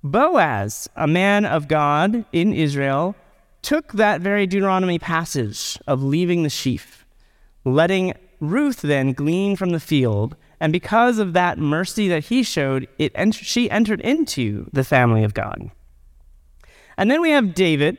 Boaz, 0.03 0.89
a 0.97 1.07
man 1.07 1.45
of 1.45 1.69
God 1.69 2.25
in 2.33 2.55
Israel, 2.55 3.17
took 3.61 3.93
that 3.93 4.23
very 4.23 4.47
Deuteronomy 4.47 4.99
passage 4.99 5.79
of 5.87 6.03
leaving 6.03 6.43
the 6.43 6.49
sheaf 6.49 7.05
letting 7.67 8.15
Ruth 8.41 8.81
then 8.81 9.13
glean 9.13 9.57
from 9.57 9.73
the 9.73 9.79
field. 9.79 10.37
And 10.59 10.73
because 10.73 11.19
of 11.19 11.35
that 11.35 11.59
mercy 11.59 12.09
that 12.09 12.25
he 12.25 12.43
showed, 12.43 12.89
it 12.99 13.13
ent- 13.15 13.35
she 13.35 13.71
entered 13.71 14.01
into 14.01 14.71
the 14.73 14.85
family 14.85 15.23
of 15.23 15.35
God. 15.35 15.71
And 16.97 17.11
then 17.11 17.21
we 17.21 17.29
have 17.29 17.55
David. 17.55 17.99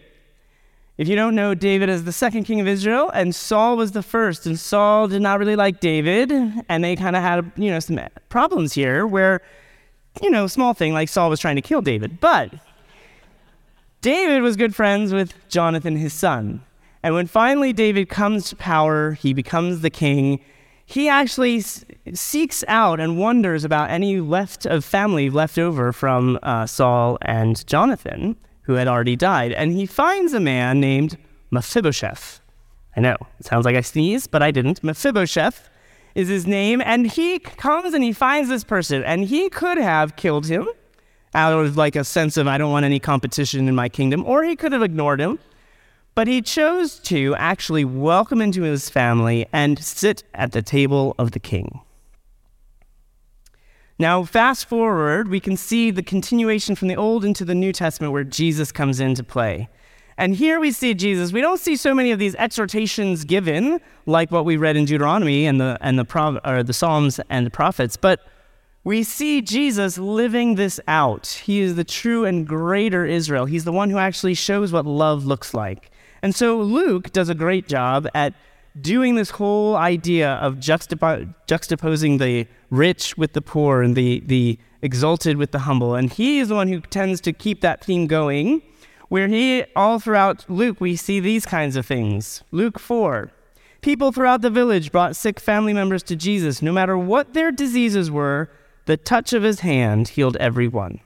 If 0.99 1.07
you 1.07 1.15
don't 1.15 1.33
know 1.33 1.55
David 1.55 1.87
as 1.87 2.03
the 2.03 2.11
second 2.11 2.43
king 2.43 2.59
of 2.59 2.67
Israel, 2.67 3.09
and 3.11 3.33
Saul 3.33 3.77
was 3.77 3.93
the 3.93 4.03
first, 4.03 4.45
and 4.45 4.59
Saul 4.59 5.07
did 5.07 5.21
not 5.21 5.39
really 5.39 5.55
like 5.55 5.79
David, 5.79 6.29
and 6.67 6.83
they 6.83 6.97
kind 6.97 7.15
of 7.15 7.21
had 7.21 7.49
you 7.55 7.71
know 7.71 7.79
some 7.79 8.01
problems 8.27 8.73
here 8.73 9.07
where, 9.07 9.39
you 10.21 10.29
know, 10.29 10.45
small 10.45 10.73
thing 10.73 10.91
like 10.91 11.07
Saul 11.07 11.29
was 11.29 11.39
trying 11.39 11.55
to 11.55 11.61
kill 11.61 11.81
David, 11.81 12.19
but 12.19 12.53
David 14.01 14.41
was 14.41 14.57
good 14.57 14.75
friends 14.75 15.13
with 15.13 15.33
Jonathan, 15.47 15.95
his 15.95 16.11
son. 16.11 16.65
And 17.01 17.15
when 17.15 17.27
finally 17.27 17.71
David 17.71 18.09
comes 18.09 18.49
to 18.49 18.57
power, 18.57 19.13
he 19.13 19.33
becomes 19.33 19.79
the 19.79 19.89
king. 19.89 20.41
He 20.85 21.07
actually 21.07 21.63
seeks 22.13 22.65
out 22.67 22.99
and 22.99 23.17
wonders 23.17 23.63
about 23.63 23.89
any 23.89 24.19
left 24.19 24.65
of 24.65 24.83
family 24.83 25.29
left 25.29 25.57
over 25.57 25.93
from 25.93 26.37
uh, 26.43 26.65
Saul 26.65 27.17
and 27.21 27.65
Jonathan, 27.67 28.35
who 28.69 28.75
had 28.75 28.87
already 28.87 29.15
died. 29.15 29.51
And 29.51 29.73
he 29.73 29.87
finds 29.87 30.31
a 30.31 30.39
man 30.39 30.79
named 30.79 31.17
Mephibosheth. 31.49 32.39
I 32.95 32.99
know, 32.99 33.15
it 33.39 33.47
sounds 33.47 33.65
like 33.65 33.75
I 33.75 33.81
sneezed, 33.81 34.29
but 34.29 34.43
I 34.43 34.51
didn't. 34.51 34.83
Mephibosheth 34.83 35.71
is 36.13 36.27
his 36.27 36.45
name. 36.45 36.79
And 36.85 37.07
he 37.07 37.39
comes 37.39 37.95
and 37.95 38.03
he 38.03 38.13
finds 38.13 38.47
this 38.47 38.63
person, 38.63 39.03
and 39.03 39.25
he 39.25 39.49
could 39.49 39.79
have 39.79 40.15
killed 40.15 40.45
him 40.45 40.67
out 41.33 41.53
of 41.53 41.77
like 41.77 41.95
a 41.95 42.03
sense 42.03 42.37
of, 42.37 42.45
I 42.45 42.59
don't 42.59 42.69
want 42.69 42.85
any 42.85 42.99
competition 42.99 43.67
in 43.67 43.73
my 43.73 43.89
kingdom, 43.89 44.23
or 44.23 44.43
he 44.43 44.55
could 44.55 44.71
have 44.71 44.83
ignored 44.83 45.19
him. 45.19 45.39
But 46.13 46.27
he 46.27 46.39
chose 46.43 46.99
to 46.99 47.33
actually 47.39 47.85
welcome 47.85 48.39
into 48.39 48.61
his 48.61 48.87
family 48.87 49.47
and 49.51 49.83
sit 49.83 50.23
at 50.35 50.51
the 50.51 50.61
table 50.61 51.15
of 51.17 51.31
the 51.31 51.39
king. 51.39 51.81
Now, 54.01 54.23
fast 54.23 54.65
forward, 54.65 55.27
we 55.27 55.41
can 55.41 55.57
see 55.57 55.91
the 55.91 56.01
continuation 56.01 56.73
from 56.73 56.87
the 56.87 56.95
Old 56.95 57.25
into 57.25 57.43
the 57.43 57.53
New 57.53 57.73
Testament 57.73 58.13
where 58.13 58.23
Jesus 58.23 58.71
comes 58.71 59.01
into 59.01 59.25
play. 59.25 59.67
And 60.17 60.35
here 60.35 60.57
we 60.57 60.71
see 60.71 60.93
Jesus. 60.93 61.33
We 61.33 61.41
don't 61.41 61.59
see 61.59 61.75
so 61.75 61.93
many 61.93 62.11
of 62.11 62.17
these 62.19 62.33
exhortations 62.35 63.25
given, 63.25 63.81
like 64.05 64.31
what 64.31 64.45
we 64.45 64.55
read 64.55 64.77
in 64.77 64.85
Deuteronomy 64.85 65.45
and 65.45 65.59
the, 65.59 65.77
and 65.81 65.99
the, 65.99 66.41
or 66.45 66.63
the 66.63 66.71
Psalms 66.71 67.19
and 67.29 67.45
the 67.45 67.49
prophets, 67.49 67.97
but 67.97 68.21
we 68.85 69.03
see 69.03 69.41
Jesus 69.41 69.97
living 69.97 70.55
this 70.55 70.79
out. 70.87 71.27
He 71.27 71.59
is 71.59 71.75
the 71.75 71.83
true 71.83 72.23
and 72.23 72.47
greater 72.47 73.05
Israel. 73.05 73.45
He's 73.45 73.65
the 73.65 73.73
one 73.73 73.89
who 73.89 73.97
actually 73.97 74.33
shows 74.33 74.71
what 74.71 74.85
love 74.85 75.25
looks 75.25 75.53
like. 75.53 75.91
And 76.21 76.33
so 76.33 76.59
Luke 76.59 77.11
does 77.11 77.27
a 77.27 77.35
great 77.35 77.67
job 77.67 78.07
at 78.13 78.33
doing 78.79 79.15
this 79.15 79.31
whole 79.31 79.75
idea 79.75 80.33
of 80.35 80.55
juxtap- 80.55 81.33
juxtaposing 81.47 82.19
the 82.19 82.47
rich 82.69 83.17
with 83.17 83.33
the 83.33 83.41
poor 83.41 83.81
and 83.81 83.95
the, 83.95 84.21
the 84.25 84.59
exalted 84.81 85.37
with 85.37 85.51
the 85.51 85.59
humble. 85.59 85.95
And 85.95 86.11
he 86.11 86.39
is 86.39 86.49
the 86.49 86.55
one 86.55 86.67
who 86.67 86.81
tends 86.81 87.21
to 87.21 87.33
keep 87.33 87.61
that 87.61 87.83
theme 87.83 88.07
going, 88.07 88.61
where 89.09 89.27
he, 89.27 89.65
all 89.75 89.99
throughout 89.99 90.49
Luke, 90.49 90.79
we 90.79 90.95
see 90.95 91.19
these 91.19 91.45
kinds 91.45 91.75
of 91.75 91.85
things. 91.85 92.43
Luke 92.51 92.79
4. 92.79 93.31
People 93.81 94.11
throughout 94.11 94.41
the 94.41 94.49
village 94.49 94.91
brought 94.91 95.15
sick 95.15 95.39
family 95.39 95.73
members 95.73 96.03
to 96.03 96.15
Jesus. 96.15 96.61
No 96.61 96.73
matter 96.73 96.97
what 96.97 97.33
their 97.33 97.51
diseases 97.51 98.11
were, 98.11 98.49
the 98.85 98.97
touch 98.97 99.33
of 99.33 99.43
his 99.43 99.61
hand 99.61 100.09
healed 100.09 100.35
everyone. 100.37 100.99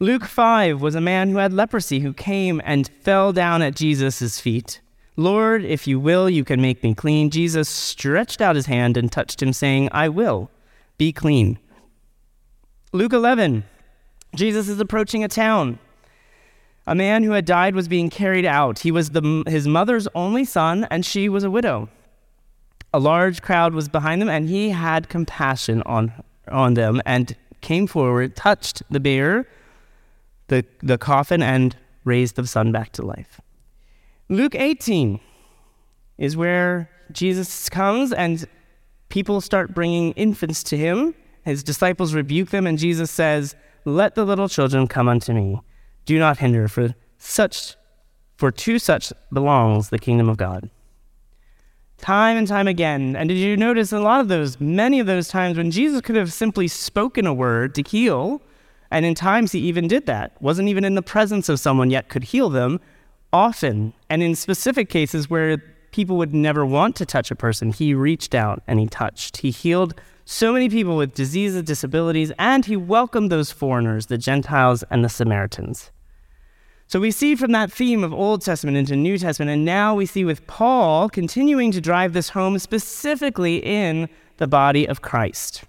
Luke 0.00 0.24
5 0.24 0.80
was 0.80 0.94
a 0.94 1.00
man 1.00 1.30
who 1.30 1.36
had 1.38 1.52
leprosy 1.52 2.00
who 2.00 2.12
came 2.12 2.60
and 2.64 2.90
fell 3.00 3.32
down 3.32 3.62
at 3.62 3.76
Jesus' 3.76 4.40
feet. 4.40 4.80
Lord, 5.16 5.64
if 5.64 5.86
you 5.86 6.00
will, 6.00 6.28
you 6.28 6.44
can 6.44 6.60
make 6.60 6.82
me 6.82 6.94
clean. 6.94 7.30
Jesus 7.30 7.68
stretched 7.68 8.40
out 8.40 8.56
his 8.56 8.66
hand 8.66 8.96
and 8.96 9.10
touched 9.10 9.40
him, 9.40 9.52
saying, 9.52 9.88
I 9.92 10.08
will, 10.08 10.50
be 10.98 11.12
clean. 11.12 11.58
Luke 12.92 13.12
11, 13.12 13.64
Jesus 14.34 14.68
is 14.68 14.80
approaching 14.80 15.22
a 15.22 15.28
town. 15.28 15.78
A 16.86 16.94
man 16.94 17.22
who 17.22 17.32
had 17.32 17.44
died 17.44 17.74
was 17.74 17.88
being 17.88 18.10
carried 18.10 18.44
out. 18.44 18.80
He 18.80 18.90
was 18.90 19.10
the, 19.10 19.44
his 19.46 19.66
mother's 19.66 20.08
only 20.14 20.44
son, 20.44 20.86
and 20.90 21.06
she 21.06 21.28
was 21.28 21.44
a 21.44 21.50
widow. 21.50 21.88
A 22.92 22.98
large 22.98 23.40
crowd 23.40 23.72
was 23.72 23.88
behind 23.88 24.20
them, 24.20 24.28
and 24.28 24.48
he 24.48 24.70
had 24.70 25.08
compassion 25.08 25.82
on, 25.82 26.12
on 26.48 26.74
them 26.74 27.00
and 27.06 27.36
came 27.60 27.86
forward, 27.86 28.36
touched 28.36 28.82
the 28.90 29.00
bearer 29.00 29.46
the, 30.48 30.64
the 30.82 30.98
coffin 30.98 31.42
and 31.42 31.76
raised 32.04 32.36
the 32.36 32.46
son 32.46 32.72
back 32.72 32.92
to 32.92 33.02
life. 33.04 33.40
Luke 34.28 34.54
18 34.54 35.20
is 36.18 36.36
where 36.36 36.90
Jesus 37.12 37.68
comes 37.68 38.12
and 38.12 38.46
people 39.08 39.40
start 39.40 39.74
bringing 39.74 40.12
infants 40.12 40.62
to 40.64 40.76
him. 40.76 41.14
His 41.44 41.62
disciples 41.62 42.14
rebuke 42.14 42.50
them, 42.50 42.66
and 42.66 42.78
Jesus 42.78 43.10
says, 43.10 43.54
Let 43.84 44.14
the 44.14 44.24
little 44.24 44.48
children 44.48 44.88
come 44.88 45.08
unto 45.08 45.34
me. 45.34 45.60
Do 46.06 46.18
not 46.18 46.38
hinder, 46.38 46.68
for 46.68 46.94
such 47.18 47.76
for 48.36 48.50
to 48.50 48.78
such 48.78 49.12
belongs 49.32 49.90
the 49.90 49.98
kingdom 49.98 50.28
of 50.28 50.36
God. 50.36 50.70
Time 51.98 52.36
and 52.36 52.48
time 52.48 52.66
again. 52.66 53.14
And 53.14 53.28
did 53.28 53.38
you 53.38 53.56
notice 53.56 53.92
a 53.92 54.00
lot 54.00 54.20
of 54.20 54.28
those, 54.28 54.60
many 54.60 55.00
of 55.00 55.06
those 55.06 55.28
times 55.28 55.56
when 55.56 55.70
Jesus 55.70 56.00
could 56.00 56.16
have 56.16 56.32
simply 56.32 56.66
spoken 56.66 57.26
a 57.26 57.32
word 57.32 57.74
to 57.76 57.82
heal, 57.82 58.42
and 58.90 59.06
in 59.06 59.14
times 59.14 59.52
he 59.52 59.60
even 59.60 59.86
did 59.86 60.06
that, 60.06 60.36
wasn't 60.42 60.68
even 60.68 60.84
in 60.84 60.94
the 60.94 61.02
presence 61.02 61.48
of 61.48 61.60
someone 61.60 61.90
yet 61.90 62.08
could 62.08 62.24
heal 62.24 62.50
them. 62.50 62.80
Often, 63.34 63.94
and 64.08 64.22
in 64.22 64.36
specific 64.36 64.88
cases 64.88 65.28
where 65.28 65.58
people 65.90 66.16
would 66.18 66.32
never 66.32 66.64
want 66.64 66.94
to 66.94 67.04
touch 67.04 67.32
a 67.32 67.34
person, 67.34 67.72
he 67.72 67.92
reached 67.92 68.32
out 68.32 68.62
and 68.68 68.78
he 68.78 68.86
touched. 68.86 69.38
He 69.38 69.50
healed 69.50 70.00
so 70.24 70.52
many 70.52 70.68
people 70.68 70.96
with 70.96 71.14
diseases, 71.14 71.64
disabilities, 71.64 72.30
and 72.38 72.64
he 72.64 72.76
welcomed 72.76 73.32
those 73.32 73.50
foreigners, 73.50 74.06
the 74.06 74.18
Gentiles 74.18 74.84
and 74.88 75.04
the 75.04 75.08
Samaritans. 75.08 75.90
So 76.86 77.00
we 77.00 77.10
see 77.10 77.34
from 77.34 77.50
that 77.50 77.72
theme 77.72 78.04
of 78.04 78.14
Old 78.14 78.40
Testament 78.40 78.76
into 78.76 78.94
New 78.94 79.18
Testament, 79.18 79.50
and 79.50 79.64
now 79.64 79.96
we 79.96 80.06
see 80.06 80.24
with 80.24 80.46
Paul 80.46 81.08
continuing 81.08 81.72
to 81.72 81.80
drive 81.80 82.12
this 82.12 82.28
home 82.28 82.56
specifically 82.60 83.56
in 83.56 84.08
the 84.36 84.46
body 84.46 84.86
of 84.86 85.02
Christ. 85.02 85.64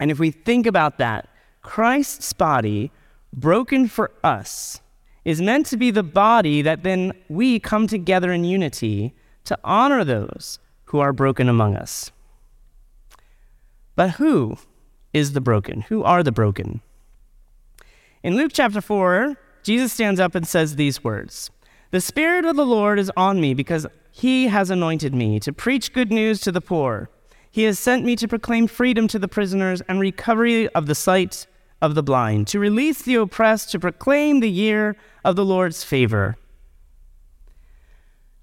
And 0.00 0.10
if 0.10 0.18
we 0.18 0.30
think 0.30 0.66
about 0.66 0.96
that, 0.96 1.28
Christ's 1.60 2.32
body, 2.32 2.90
broken 3.34 3.88
for 3.88 4.10
us, 4.24 4.80
is 5.28 5.42
meant 5.42 5.66
to 5.66 5.76
be 5.76 5.90
the 5.90 6.02
body 6.02 6.62
that 6.62 6.84
then 6.84 7.12
we 7.28 7.60
come 7.60 7.86
together 7.86 8.32
in 8.32 8.44
unity 8.44 9.12
to 9.44 9.58
honor 9.62 10.02
those 10.02 10.58
who 10.84 11.00
are 11.00 11.12
broken 11.12 11.50
among 11.50 11.76
us. 11.76 12.10
But 13.94 14.12
who 14.12 14.56
is 15.12 15.34
the 15.34 15.42
broken? 15.42 15.82
Who 15.82 16.02
are 16.02 16.22
the 16.22 16.32
broken? 16.32 16.80
In 18.22 18.36
Luke 18.36 18.52
chapter 18.54 18.80
4, 18.80 19.36
Jesus 19.62 19.92
stands 19.92 20.18
up 20.18 20.34
and 20.34 20.48
says 20.48 20.76
these 20.76 21.04
words 21.04 21.50
The 21.90 22.00
Spirit 22.00 22.46
of 22.46 22.56
the 22.56 22.64
Lord 22.64 22.98
is 22.98 23.12
on 23.14 23.38
me 23.38 23.52
because 23.52 23.86
he 24.10 24.46
has 24.46 24.70
anointed 24.70 25.14
me 25.14 25.38
to 25.40 25.52
preach 25.52 25.92
good 25.92 26.10
news 26.10 26.40
to 26.40 26.52
the 26.52 26.62
poor. 26.62 27.10
He 27.50 27.64
has 27.64 27.78
sent 27.78 28.02
me 28.02 28.16
to 28.16 28.28
proclaim 28.28 28.66
freedom 28.66 29.06
to 29.08 29.18
the 29.18 29.28
prisoners 29.28 29.82
and 29.88 30.00
recovery 30.00 30.70
of 30.70 30.86
the 30.86 30.94
sight 30.94 31.46
of 31.80 31.94
the 31.94 32.02
blind, 32.02 32.46
to 32.48 32.58
release 32.58 33.02
the 33.02 33.14
oppressed, 33.14 33.70
to 33.70 33.78
proclaim 33.78 34.40
the 34.40 34.50
year 34.50 34.96
of 35.28 35.36
the 35.36 35.44
Lord's 35.44 35.84
favor. 35.84 36.38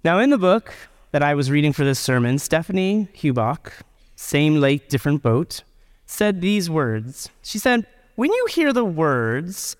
Now, 0.04 0.20
in 0.20 0.30
the 0.30 0.38
book 0.38 0.72
that 1.14 1.24
I 1.24 1.34
was 1.34 1.50
reading 1.50 1.74
for 1.74 1.84
this 1.84 1.98
sermon, 1.98 2.38
Stephanie 2.38 3.08
Hubach, 3.16 3.72
same 4.16 4.58
lake, 4.58 4.88
different 4.88 5.24
boat, 5.24 5.64
said 6.06 6.42
these 6.42 6.70
words. 6.70 7.32
She 7.42 7.58
said, 7.58 7.88
When 8.14 8.32
you 8.32 8.46
hear 8.52 8.72
the 8.72 8.86
words 8.86 9.76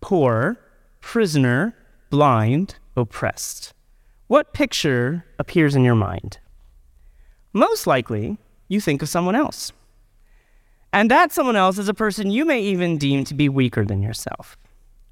poor, 0.00 0.56
prisoner, 1.00 1.76
blind, 2.10 2.74
oppressed, 2.96 3.72
what 4.26 4.52
picture 4.52 5.24
appears 5.38 5.76
in 5.76 5.84
your 5.84 5.94
mind? 5.94 6.40
Most 7.52 7.86
likely, 7.86 8.36
you 8.66 8.80
think 8.80 9.00
of 9.00 9.08
someone 9.08 9.36
else. 9.36 9.70
And 10.92 11.08
that 11.08 11.30
someone 11.30 11.54
else 11.54 11.78
is 11.78 11.88
a 11.88 11.94
person 11.94 12.32
you 12.32 12.44
may 12.44 12.60
even 12.62 12.98
deem 12.98 13.22
to 13.26 13.34
be 13.34 13.48
weaker 13.48 13.84
than 13.84 14.02
yourself. 14.02 14.56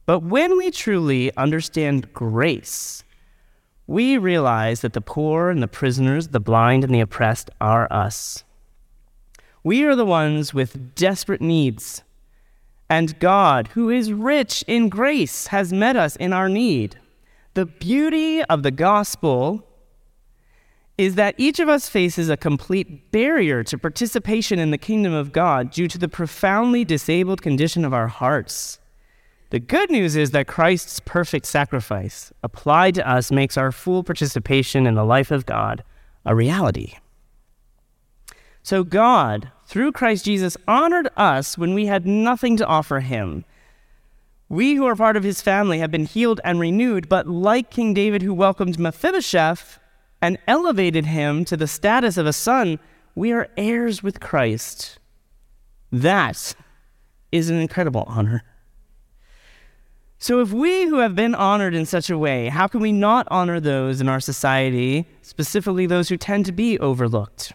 But 0.06 0.20
when 0.20 0.56
we 0.56 0.70
truly 0.70 1.36
understand 1.36 2.12
grace, 2.12 3.02
we 3.88 4.18
realize 4.18 4.80
that 4.80 4.92
the 4.92 5.00
poor 5.00 5.50
and 5.50 5.62
the 5.62 5.68
prisoners, 5.68 6.28
the 6.28 6.40
blind 6.40 6.84
and 6.84 6.94
the 6.94 7.00
oppressed 7.00 7.50
are 7.60 7.92
us. 7.92 8.44
We 9.64 9.84
are 9.84 9.96
the 9.96 10.06
ones 10.06 10.54
with 10.54 10.94
desperate 10.94 11.40
needs. 11.40 12.02
And 12.88 13.18
God, 13.18 13.68
who 13.68 13.90
is 13.90 14.12
rich 14.12 14.64
in 14.68 14.88
grace, 14.88 15.48
has 15.48 15.72
met 15.72 15.96
us 15.96 16.14
in 16.14 16.32
our 16.32 16.48
need. 16.48 16.98
The 17.54 17.66
beauty 17.66 18.44
of 18.44 18.62
the 18.62 18.70
gospel 18.70 19.66
is 20.96 21.16
that 21.16 21.34
each 21.36 21.58
of 21.58 21.68
us 21.68 21.88
faces 21.88 22.30
a 22.30 22.36
complete 22.36 23.10
barrier 23.10 23.64
to 23.64 23.76
participation 23.76 24.58
in 24.58 24.70
the 24.70 24.78
kingdom 24.78 25.12
of 25.12 25.32
God 25.32 25.70
due 25.70 25.88
to 25.88 25.98
the 25.98 26.08
profoundly 26.08 26.84
disabled 26.84 27.42
condition 27.42 27.84
of 27.84 27.92
our 27.92 28.06
hearts. 28.06 28.78
The 29.50 29.60
good 29.60 29.90
news 29.90 30.16
is 30.16 30.32
that 30.32 30.48
Christ's 30.48 30.98
perfect 31.00 31.46
sacrifice 31.46 32.32
applied 32.42 32.96
to 32.96 33.08
us 33.08 33.30
makes 33.30 33.56
our 33.56 33.70
full 33.70 34.02
participation 34.02 34.86
in 34.86 34.94
the 34.94 35.04
life 35.04 35.30
of 35.30 35.46
God 35.46 35.84
a 36.24 36.34
reality. 36.34 36.94
So, 38.62 38.82
God, 38.82 39.52
through 39.66 39.92
Christ 39.92 40.24
Jesus, 40.24 40.56
honored 40.66 41.08
us 41.16 41.56
when 41.56 41.74
we 41.74 41.86
had 41.86 42.04
nothing 42.04 42.56
to 42.56 42.66
offer 42.66 42.98
him. 42.98 43.44
We 44.48 44.74
who 44.74 44.86
are 44.86 44.96
part 44.96 45.16
of 45.16 45.22
his 45.22 45.40
family 45.40 45.78
have 45.78 45.92
been 45.92 46.06
healed 46.06 46.40
and 46.42 46.58
renewed, 46.58 47.08
but 47.08 47.28
like 47.28 47.70
King 47.70 47.94
David, 47.94 48.22
who 48.22 48.34
welcomed 48.34 48.78
Mephibosheth 48.78 49.78
and 50.20 50.38
elevated 50.48 51.06
him 51.06 51.44
to 51.44 51.56
the 51.56 51.68
status 51.68 52.16
of 52.16 52.26
a 52.26 52.32
son, 52.32 52.80
we 53.14 53.30
are 53.30 53.48
heirs 53.56 54.02
with 54.02 54.18
Christ. 54.18 54.98
That 55.92 56.56
is 57.30 57.48
an 57.48 57.60
incredible 57.60 58.04
honor. 58.08 58.42
So, 60.26 60.40
if 60.40 60.52
we 60.52 60.86
who 60.86 60.98
have 60.98 61.14
been 61.14 61.36
honored 61.36 61.72
in 61.72 61.86
such 61.86 62.10
a 62.10 62.18
way, 62.18 62.48
how 62.48 62.66
can 62.66 62.80
we 62.80 62.90
not 62.90 63.28
honor 63.30 63.60
those 63.60 64.00
in 64.00 64.08
our 64.08 64.18
society, 64.18 65.06
specifically 65.22 65.86
those 65.86 66.08
who 66.08 66.16
tend 66.16 66.46
to 66.46 66.52
be 66.52 66.80
overlooked? 66.80 67.52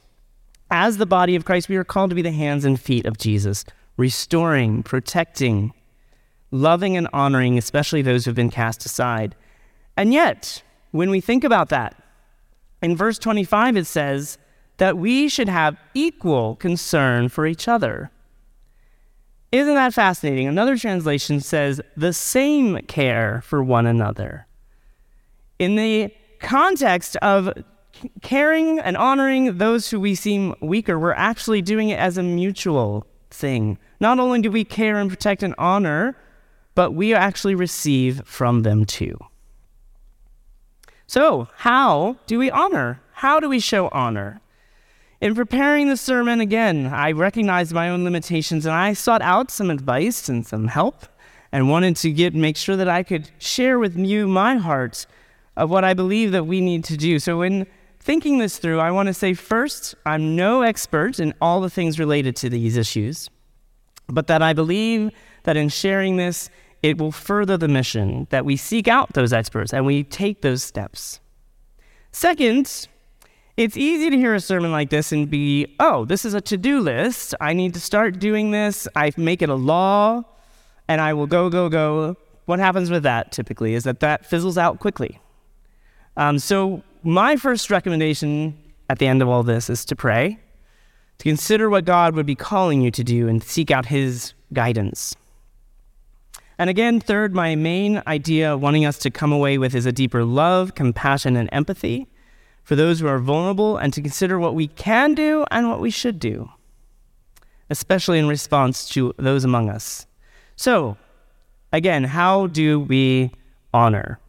As 0.70 0.96
the 0.96 1.06
body 1.06 1.36
of 1.36 1.44
Christ, 1.44 1.68
we 1.68 1.76
are 1.76 1.84
called 1.84 2.12
to 2.12 2.16
be 2.16 2.22
the 2.22 2.32
hands 2.32 2.64
and 2.64 2.80
feet 2.80 3.06
of 3.06 3.18
Jesus, 3.18 3.66
restoring, 3.98 4.84
protecting, 4.84 5.74
loving, 6.50 6.96
and 6.96 7.10
honoring, 7.12 7.58
especially 7.58 8.02
those 8.02 8.24
who 8.24 8.30
have 8.30 8.38
been 8.38 8.50
cast 8.50 8.86
aside. 8.86 9.36
And 9.98 10.14
yet, 10.14 10.64
when 10.92 11.10
we 11.10 11.20
think 11.20 11.44
about 11.44 11.68
that, 11.72 12.02
in 12.82 12.96
verse 12.96 13.20
25 13.20 13.76
it 13.76 13.86
says 13.86 14.38
that 14.78 14.98
we 14.98 15.28
should 15.28 15.50
have 15.50 15.78
equal 15.94 16.56
concern 16.56 17.28
for 17.28 17.46
each 17.46 17.68
other. 17.68 18.12
Isn't 19.52 19.76
that 19.76 19.94
fascinating? 19.94 20.48
Another 20.48 20.78
translation 20.78 21.42
says 21.42 21.82
the 21.98 22.14
same 22.14 22.80
care 22.88 23.42
for 23.42 23.62
one 23.62 23.86
another. 23.86 24.48
In 25.60 25.76
the 25.76 26.14
context 26.40 27.18
of 27.18 27.52
caring 28.22 28.80
and 28.80 28.96
honoring 28.96 29.58
those 29.58 29.90
who 29.90 30.00
we 30.00 30.16
seem 30.16 30.56
weaker, 30.62 30.98
we're 30.98 31.12
actually 31.14 31.62
doing 31.62 31.90
it 31.90 32.00
as 32.00 32.18
a 32.18 32.24
mutual 32.24 33.06
thing. 33.30 33.78
Not 34.00 34.20
only 34.20 34.42
do 34.42 34.50
we 34.50 34.64
care 34.64 34.98
and 34.98 35.10
protect 35.10 35.44
and 35.44 35.54
honor, 35.58 36.18
but 36.74 36.92
we 36.92 37.14
actually 37.14 37.56
receive 37.56 38.26
from 38.26 38.62
them 38.62 38.86
too. 38.86 39.18
So, 41.08 41.50
how 41.58 42.16
do 42.26 42.40
we 42.40 42.50
honor? 42.50 43.02
How 43.12 43.42
do 43.42 43.50
we 43.50 43.60
show 43.60 43.90
honor? 43.90 44.40
In 45.22 45.36
preparing 45.36 45.88
the 45.88 45.98
sermon, 45.98 46.42
again, 46.42 46.88
I 46.88 47.12
recognized 47.12 47.74
my 47.74 47.90
own 47.90 48.04
limitations 48.04 48.66
and 48.66 48.74
I 48.74 48.94
sought 48.94 49.22
out 49.22 49.52
some 49.52 49.70
advice 49.70 50.28
and 50.28 50.46
some 50.46 50.68
help 50.68 51.06
and 51.52 51.70
wanted 51.70 51.96
to 51.98 52.12
get 52.12 52.34
make 52.34 52.58
sure 52.58 52.76
that 52.76 52.90
I 52.90 53.04
could 53.04 53.30
share 53.38 53.78
with 53.78 53.96
you 53.96 54.28
my 54.28 54.56
heart 54.56 55.06
of 55.56 55.70
what 55.70 55.84
I 55.84 55.94
believe 55.94 56.32
that 56.32 56.48
we 56.48 56.60
need 56.60 56.84
to 56.86 56.98
do. 56.98 57.20
So 57.20 57.44
in 57.44 57.68
thinking 58.00 58.40
this 58.40 58.58
through, 58.58 58.80
I 58.80 58.90
want 58.90 59.08
to 59.08 59.14
say 59.14 59.36
first, 59.36 59.94
I'm 60.08 60.36
no 60.36 60.64
expert 60.64 61.20
in 61.20 61.36
all 61.40 61.62
the 61.62 61.70
things 61.70 62.00
related 62.00 62.36
to 62.38 62.50
these 62.50 62.76
issues, 62.76 63.30
but 64.08 64.26
that 64.26 64.42
I 64.42 64.54
believe 64.54 65.12
that 65.44 65.56
in 65.56 65.70
sharing 65.70 66.18
this, 66.18 66.50
it 66.82 66.98
will 66.98 67.12
further 67.12 67.58
the 67.58 67.68
mission 67.68 68.26
that 68.32 68.44
we 68.44 68.56
seek 68.58 68.88
out 68.88 69.14
those 69.14 69.34
experts 69.34 69.72
and 69.72 69.86
we 69.86 70.04
take 70.04 70.42
those 70.42 70.64
steps. 70.64 71.20
Second, 72.12 72.88
it's 73.58 73.78
easy 73.78 74.10
to 74.10 74.18
hear 74.18 74.34
a 74.34 74.40
sermon 74.40 74.72
like 74.72 74.90
this 74.90 75.12
and 75.12 75.30
be, 75.30 75.76
oh, 75.80 76.06
this 76.06 76.26
is 76.26 76.34
a 76.34 76.42
to 76.42 76.58
do 76.58 76.80
list. 76.80 77.36
I 77.42 77.54
need 77.54 77.74
to 77.74 77.80
start 77.80 78.20
doing 78.20 78.52
this. 78.52 78.88
I 78.96 79.12
make 79.18 79.42
it 79.42 79.50
a 79.50 79.56
law 79.56 80.24
and 80.88 81.02
I 81.02 81.14
will 81.14 81.28
go, 81.28 81.50
go, 81.50 81.70
go. 81.70 82.16
What 82.46 82.60
happens 82.60 82.90
with 82.90 83.04
that 83.04 83.32
typically 83.32 83.74
is 83.74 83.84
that 83.84 84.00
that 84.00 84.26
fizzles 84.26 84.58
out 84.58 84.80
quickly. 84.80 85.20
Um, 86.18 86.40
so, 86.40 86.84
my 87.04 87.36
first 87.36 87.72
recommendation 87.72 88.58
at 88.90 89.00
the 89.00 89.08
end 89.08 89.22
of 89.22 89.30
all 89.30 89.42
this 89.42 89.70
is 89.70 89.86
to 89.86 89.96
pray, 89.96 90.38
to 91.18 91.24
consider 91.24 91.70
what 91.70 91.86
God 91.86 92.14
would 92.14 92.26
be 92.26 92.36
calling 92.36 92.82
you 92.82 92.92
to 92.92 93.04
do 93.04 93.28
and 93.28 93.42
seek 93.42 93.72
out 93.72 93.86
His 93.86 94.34
guidance. 94.54 95.16
And 96.58 96.70
again, 96.70 97.00
third, 97.00 97.34
my 97.34 97.56
main 97.56 98.04
idea 98.06 98.56
wanting 98.58 98.86
us 98.86 99.00
to 99.00 99.10
come 99.10 99.32
away 99.32 99.58
with 99.58 99.74
is 99.74 99.86
a 99.86 99.92
deeper 99.92 100.24
love, 100.24 100.76
compassion, 100.76 101.36
and 101.36 101.50
empathy 101.52 102.08
for 102.64 102.76
those 102.76 103.00
who 103.00 103.08
are 103.08 103.20
vulnerable 103.20 103.78
and 103.78 103.94
to 103.94 104.02
consider 104.02 104.40
what 104.40 104.56
we 104.56 104.68
can 104.68 105.14
do 105.14 105.46
and 105.52 105.70
what 105.70 105.80
we 105.80 105.90
should 105.90 106.20
do, 106.20 106.50
especially 107.70 108.20
in 108.20 108.28
response 108.28 108.88
to 108.90 109.14
those 109.18 109.44
among 109.44 109.70
us. 109.70 110.06
So, 110.56 110.98
again, 111.74 112.04
how 112.04 112.48
do 112.48 112.80
we 112.80 113.32
honor? 113.74 114.20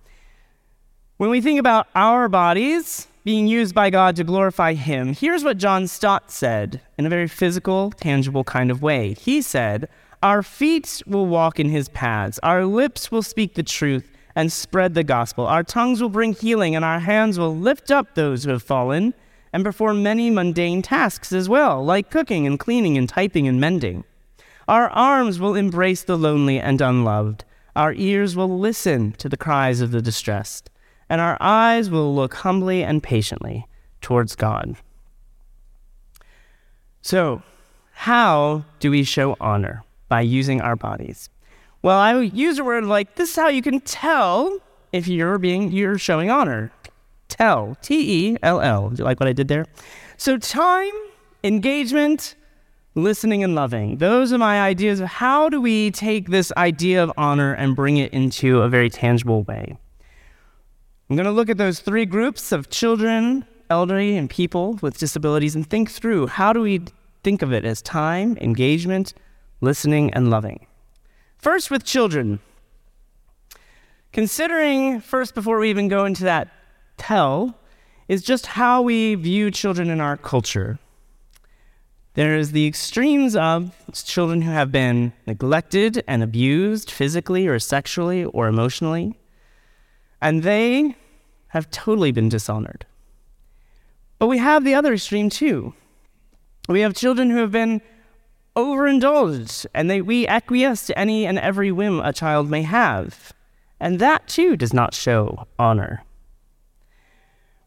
When 1.19 1.31
we 1.31 1.41
think 1.41 1.61
about 1.61 1.87
our 1.95 2.29
bodies 2.29 3.07
being 3.25 3.47
used 3.47 3.75
by 3.75 3.91
God 3.91 4.17
to 4.17 4.25
glorify 4.25 4.75
Him, 4.75 5.15
here's 5.15 5.45
what 5.45 5.59
John 5.59 5.87
Stott 5.87 6.33
said 6.33 6.81
in 6.99 7.07
a 7.07 7.09
very 7.09 7.29
physical, 7.29 7.93
tangible 7.93 8.43
kind 8.43 8.71
of 8.71 8.83
way. 8.83 9.15
He 9.15 9.41
said, 9.43 9.89
Our 10.23 10.43
feet 10.43 11.03
will 11.07 11.27
walk 11.27 11.61
in 11.61 11.69
His 11.69 11.89
paths, 11.91 12.41
our 12.43 12.65
lips 12.65 13.13
will 13.13 13.23
speak 13.23 13.55
the 13.55 13.63
truth, 13.63 14.11
and 14.35 14.53
spread 14.53 14.95
the 14.95 15.05
gospel. 15.05 15.47
Our 15.47 15.63
tongues 15.63 16.01
will 16.01 16.09
bring 16.09 16.35
healing, 16.35 16.75
and 16.75 16.85
our 16.85 17.01
hands 17.01 17.39
will 17.39 17.57
lift 17.57 17.91
up 17.91 18.15
those 18.15 18.45
who 18.45 18.51
have 18.51 18.63
fallen 18.63 19.15
and 19.53 19.65
perform 19.65 20.03
many 20.03 20.31
mundane 20.31 20.83
tasks 20.83 21.33
as 21.33 21.49
well, 21.49 21.85
like 21.85 22.11
cooking 22.11 22.47
and 22.47 22.59
cleaning 22.59 22.97
and 22.97 23.09
typing 23.09 23.47
and 23.47 23.61
mending. 23.61 24.05
Our 24.69 24.89
arms 24.91 25.39
will 25.39 25.55
embrace 25.55 26.05
the 26.05 26.17
lonely 26.17 26.59
and 26.59 26.81
unloved. 26.81 27.45
Our 27.77 27.93
ears 27.95 28.37
will 28.37 28.59
listen 28.59 29.13
to 29.13 29.29
the 29.29 29.37
cries 29.37 29.81
of 29.81 29.91
the 29.91 30.03
distressed, 30.03 30.71
and 31.09 31.21
our 31.21 31.37
eyes 31.41 31.91
will 31.91 32.15
look 32.15 32.35
humbly 32.35 32.83
and 32.83 33.03
patiently 33.03 33.67
towards 34.01 34.35
God. 34.35 34.77
So, 37.03 37.43
how 37.93 38.65
do 38.81 38.91
we 38.91 39.05
show 39.05 39.37
honor? 39.41 39.85
By 40.09 40.21
using 40.21 40.61
our 40.61 40.77
bodies. 40.77 41.31
Well, 41.83 41.99
I 41.99 42.21
use 42.21 42.61
a 42.61 42.65
word 42.65 42.85
like 42.85 43.17
this 43.17 43.31
is 43.31 43.37
how 43.37 43.49
you 43.49 43.61
can 43.61 43.81
tell 43.81 44.59
if 44.93 45.09
you're 45.09 45.39
being 45.39 45.73
you're 45.73 45.99
showing 45.99 46.31
honor. 46.31 46.71
Tell. 47.29 47.77
T 47.83 48.33
E 48.33 48.37
L 48.43 48.61
L. 48.61 48.91
Do 48.91 48.97
you 48.99 49.05
like 49.05 49.19
what 49.19 49.29
I 49.29 49.33
did 49.33 49.49
there? 49.49 49.67
So 50.17 50.39
time, 50.39 50.93
engagement, 51.43 52.37
listening 52.95 53.43
and 53.43 53.57
loving. 53.57 53.97
Those 53.97 54.33
are 54.33 54.39
my 54.39 54.61
ideas 54.61 55.01
of 55.01 55.09
how 55.09 55.49
do 55.49 55.61
we 55.61 55.91
take 55.91 56.29
this 56.29 56.53
idea 56.57 57.03
of 57.03 57.11
honor 57.17 57.53
and 57.55 57.75
bring 57.75 57.97
it 57.97 58.13
into 58.13 58.63
a 58.63 58.69
very 58.69 58.89
tangible 58.89 59.43
way. 59.43 59.77
I'm 61.11 61.17
going 61.17 61.27
to 61.27 61.33
look 61.33 61.51
at 61.51 61.59
those 61.59 61.81
three 61.81 62.07
groups 62.07 62.53
of 62.53 62.71
children, 62.71 63.45
elderly, 63.71 64.17
and 64.17 64.31
people 64.31 64.79
with 64.83 64.99
disabilities 64.99 65.57
and 65.57 65.69
think 65.69 65.91
through 65.91 66.29
how 66.29 66.53
do 66.53 66.61
we 66.61 66.83
think 67.25 67.43
of 67.43 67.53
it 67.53 67.65
as 67.65 67.83
time, 67.83 68.37
engagement, 68.41 69.15
listening, 69.61 70.13
and 70.15 70.31
loving. 70.31 70.67
First, 71.43 71.73
with 71.73 71.83
children. 71.83 72.39
Considering, 74.13 75.01
first, 75.01 75.35
before 75.35 75.59
we 75.59 75.71
even 75.71 75.89
go 75.89 76.05
into 76.05 76.23
that 76.23 76.47
tell, 76.99 77.59
is 78.07 78.23
just 78.23 78.47
how 78.47 78.81
we 78.81 79.17
view 79.17 79.51
children 79.51 79.91
in 79.91 80.01
our 80.01 80.17
culture. 80.17 80.79
There's 82.15 82.53
the 82.53 82.69
extremes 82.69 83.35
of 83.35 83.75
children 83.93 84.43
who 84.43 84.53
have 84.53 84.71
been 84.71 85.15
neglected 85.27 86.05
and 86.07 86.23
abused 86.23 86.93
physically 86.93 87.49
or 87.49 87.59
sexually 87.59 88.25
or 88.25 88.47
emotionally, 88.47 89.19
and 90.21 90.45
they 90.45 90.95
have 91.49 91.73
totally 91.73 92.13
been 92.13 92.29
dishonored. 92.29 92.87
But 94.21 94.29
we 94.29 94.39
have 94.39 94.63
the 94.63 94.75
other 94.75 94.95
extreme 94.95 95.29
too. 95.29 95.75
We 96.69 96.83
have 96.83 96.95
children 96.95 97.31
who 97.31 97.39
have 97.39 97.51
been 97.51 97.83
overindulged 98.57 99.67
and 99.75 99.91
they, 99.91 100.01
we 100.01 100.27
acquiesce 100.27 100.87
to 100.87 100.99
any 100.99 101.27
and 101.27 101.39
every 101.39 101.73
whim 101.73 102.01
a 102.01 102.13
child 102.13 102.51
may 102.51 102.63
have. 102.63 103.33
And 103.81 103.99
that 103.99 104.29
too 104.29 104.57
does 104.57 104.73
not 104.73 104.95
show 104.95 105.47
honor. 105.59 106.05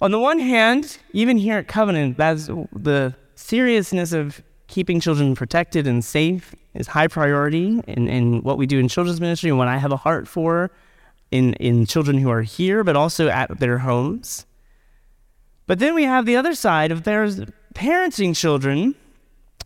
On 0.02 0.12
the 0.12 0.20
one 0.20 0.40
hand, 0.40 0.98
even 1.14 1.38
here 1.38 1.58
at 1.58 1.68
Covenant, 1.68 2.18
that's 2.18 2.48
the 2.74 3.16
seriousness 3.36 4.12
of 4.12 4.42
keeping 4.68 5.00
children 5.00 5.36
protected 5.36 5.88
and 5.88 6.04
safe 6.04 6.54
is 6.74 6.88
high 6.88 7.08
priority 7.08 7.82
in, 7.88 8.08
in 8.08 8.42
what 8.44 8.58
we 8.58 8.66
do 8.66 8.80
in 8.80 8.88
children's 8.88 9.22
ministry 9.22 9.50
and 9.50 9.58
what 9.58 9.68
I 9.68 9.78
have 9.78 9.92
a 9.92 9.98
heart 9.98 10.28
for 10.28 10.72
in, 11.32 11.54
in 11.56 11.86
children 11.86 12.18
who 12.18 12.30
are 12.30 12.42
here, 12.42 12.84
but 12.84 12.96
also 12.96 13.28
at 13.28 13.60
their 13.60 13.80
homes. 13.80 14.46
But 15.68 15.80
then 15.80 15.96
we 15.96 16.04
have 16.04 16.26
the 16.26 16.36
other 16.36 16.54
side 16.54 16.92
of 16.92 17.04
there's 17.04 17.42
parenting 17.74 18.36
children 18.36 18.96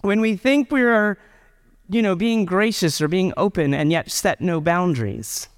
when 0.01 0.21
we 0.21 0.35
think 0.35 0.71
we 0.71 0.81
are, 0.81 1.17
you 1.89 2.01
know, 2.01 2.15
being 2.15 2.45
gracious 2.45 3.01
or 3.01 3.07
being 3.07 3.33
open 3.37 3.73
and 3.73 3.91
yet 3.91 4.11
set 4.11 4.41
no 4.41 4.61
boundaries. 4.61 5.49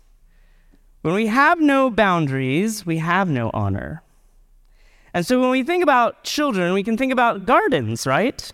When 1.02 1.14
we 1.14 1.28
have 1.28 1.60
no 1.60 1.90
boundaries, 1.90 2.86
we 2.86 2.98
have 3.00 3.30
no 3.30 3.50
honor. 3.54 4.04
And 5.14 5.26
so 5.26 5.42
when 5.42 5.50
we 5.50 5.64
think 5.64 5.84
about 5.84 6.24
children, 6.24 6.74
we 6.74 6.84
can 6.84 6.96
think 6.98 7.12
about 7.12 7.46
gardens, 7.46 8.06
right? 8.06 8.52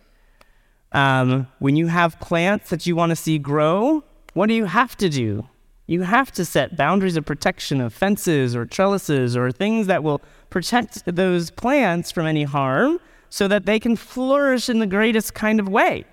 Um, 0.92 1.48
when 1.60 1.76
you 1.76 1.88
have 1.88 2.20
plants 2.20 2.70
that 2.70 2.86
you 2.86 2.96
want 2.96 3.12
to 3.12 3.16
see 3.16 3.38
grow, 3.38 4.04
what 4.34 4.48
do 4.48 4.54
you 4.54 4.66
have 4.66 4.96
to 4.98 5.10
do? 5.10 5.48
You 5.88 6.02
have 6.04 6.32
to 6.34 6.46
set 6.46 6.76
boundaries 6.76 7.18
of 7.18 7.26
protection 7.26 7.80
of 7.80 7.94
fences 7.94 8.56
or 8.56 8.66
trellises 8.66 9.38
or 9.38 9.52
things 9.52 9.88
that 9.88 10.04
will 10.04 10.22
protect 10.50 11.04
those 11.06 11.52
plants 11.52 12.12
from 12.12 12.26
any 12.26 12.44
harm 12.44 13.00
so 13.30 13.48
that 13.48 13.66
they 13.66 13.80
can 13.80 13.96
flourish 13.96 14.70
in 14.70 14.80
the 14.80 14.88
greatest 14.88 15.34
kind 15.34 15.60
of 15.60 15.68
way. 15.68 16.06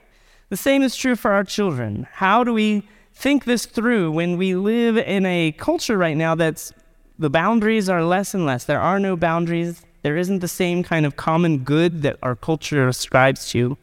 The 0.51 0.57
same 0.57 0.83
is 0.83 0.97
true 0.97 1.17
for 1.17 1.33
our 1.33 1.45
children. 1.45 2.07
How 2.13 2.45
do 2.45 2.53
we 2.53 2.83
think 3.13 3.45
this 3.45 3.67
through 3.67 4.13
when 4.13 4.37
we 4.37 4.55
live 4.55 4.97
in 4.97 5.25
a 5.27 5.53
culture 5.53 5.97
right 5.97 6.17
now 6.17 6.35
that's 6.35 6.73
the 7.19 7.31
boundaries 7.31 7.89
are 7.89 8.05
less 8.05 8.35
and 8.35 8.45
less? 8.45 8.65
There 8.65 8.81
are 8.81 8.99
no 8.99 9.17
boundaries. 9.17 9.83
There 10.03 10.17
isn't 10.17 10.41
the 10.41 10.49
same 10.49 10.83
kind 10.83 11.07
of 11.07 11.17
common 11.17 11.59
good 11.59 12.03
that 12.03 12.19
our 12.23 12.37
culture 12.37 12.87
ascribes 12.89 13.49
to. 13.51 13.79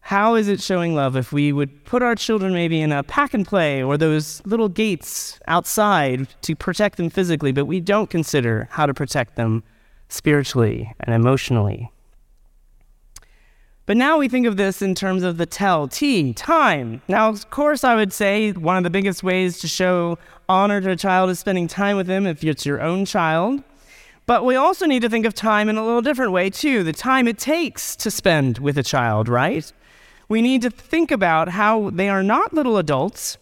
How 0.00 0.36
is 0.36 0.46
it 0.46 0.60
showing 0.60 0.94
love 0.94 1.16
if 1.16 1.32
we 1.32 1.52
would 1.52 1.84
put 1.84 2.00
our 2.00 2.14
children 2.14 2.52
maybe 2.52 2.80
in 2.80 2.92
a 2.92 3.02
pack 3.02 3.34
and 3.34 3.44
play 3.44 3.82
or 3.82 3.96
those 3.96 4.40
little 4.46 4.68
gates 4.68 5.40
outside 5.48 6.28
to 6.42 6.54
protect 6.54 6.96
them 6.96 7.10
physically, 7.10 7.50
but 7.50 7.64
we 7.64 7.80
don't 7.80 8.08
consider 8.08 8.68
how 8.70 8.86
to 8.86 8.94
protect 8.94 9.34
them 9.34 9.64
spiritually 10.08 10.94
and 11.00 11.12
emotionally? 11.12 11.90
But 13.86 13.96
now 13.96 14.18
we 14.18 14.28
think 14.28 14.46
of 14.46 14.56
this 14.56 14.82
in 14.82 14.94
terms 14.94 15.22
of 15.22 15.36
the 15.36 15.46
tell, 15.46 15.88
T, 15.88 16.32
time. 16.32 17.02
Now, 17.08 17.28
of 17.28 17.50
course, 17.50 17.84
I 17.84 17.94
would 17.94 18.12
say 18.12 18.52
one 18.52 18.76
of 18.76 18.82
the 18.82 18.90
biggest 18.90 19.22
ways 19.22 19.60
to 19.60 19.68
show 19.68 20.18
honor 20.48 20.80
to 20.80 20.90
a 20.90 20.96
child 20.96 21.30
is 21.30 21.38
spending 21.38 21.68
time 21.68 21.96
with 21.96 22.06
them 22.06 22.26
if 22.26 22.42
it's 22.42 22.66
your 22.66 22.82
own 22.82 23.04
child. 23.04 23.62
But 24.26 24.44
we 24.44 24.56
also 24.56 24.86
need 24.86 25.02
to 25.02 25.08
think 25.08 25.24
of 25.24 25.34
time 25.34 25.68
in 25.68 25.76
a 25.76 25.84
little 25.84 26.02
different 26.02 26.32
way, 26.32 26.50
too 26.50 26.82
the 26.82 26.92
time 26.92 27.28
it 27.28 27.38
takes 27.38 27.94
to 27.96 28.10
spend 28.10 28.58
with 28.58 28.76
a 28.76 28.82
child, 28.82 29.28
right? 29.28 29.72
we 30.28 30.42
need 30.42 30.62
to 30.62 30.70
think 30.70 31.10
about 31.10 31.48
how 31.48 31.90
they 31.90 32.08
are 32.08 32.22
not 32.22 32.52
little 32.52 32.78
adults, 32.78 33.38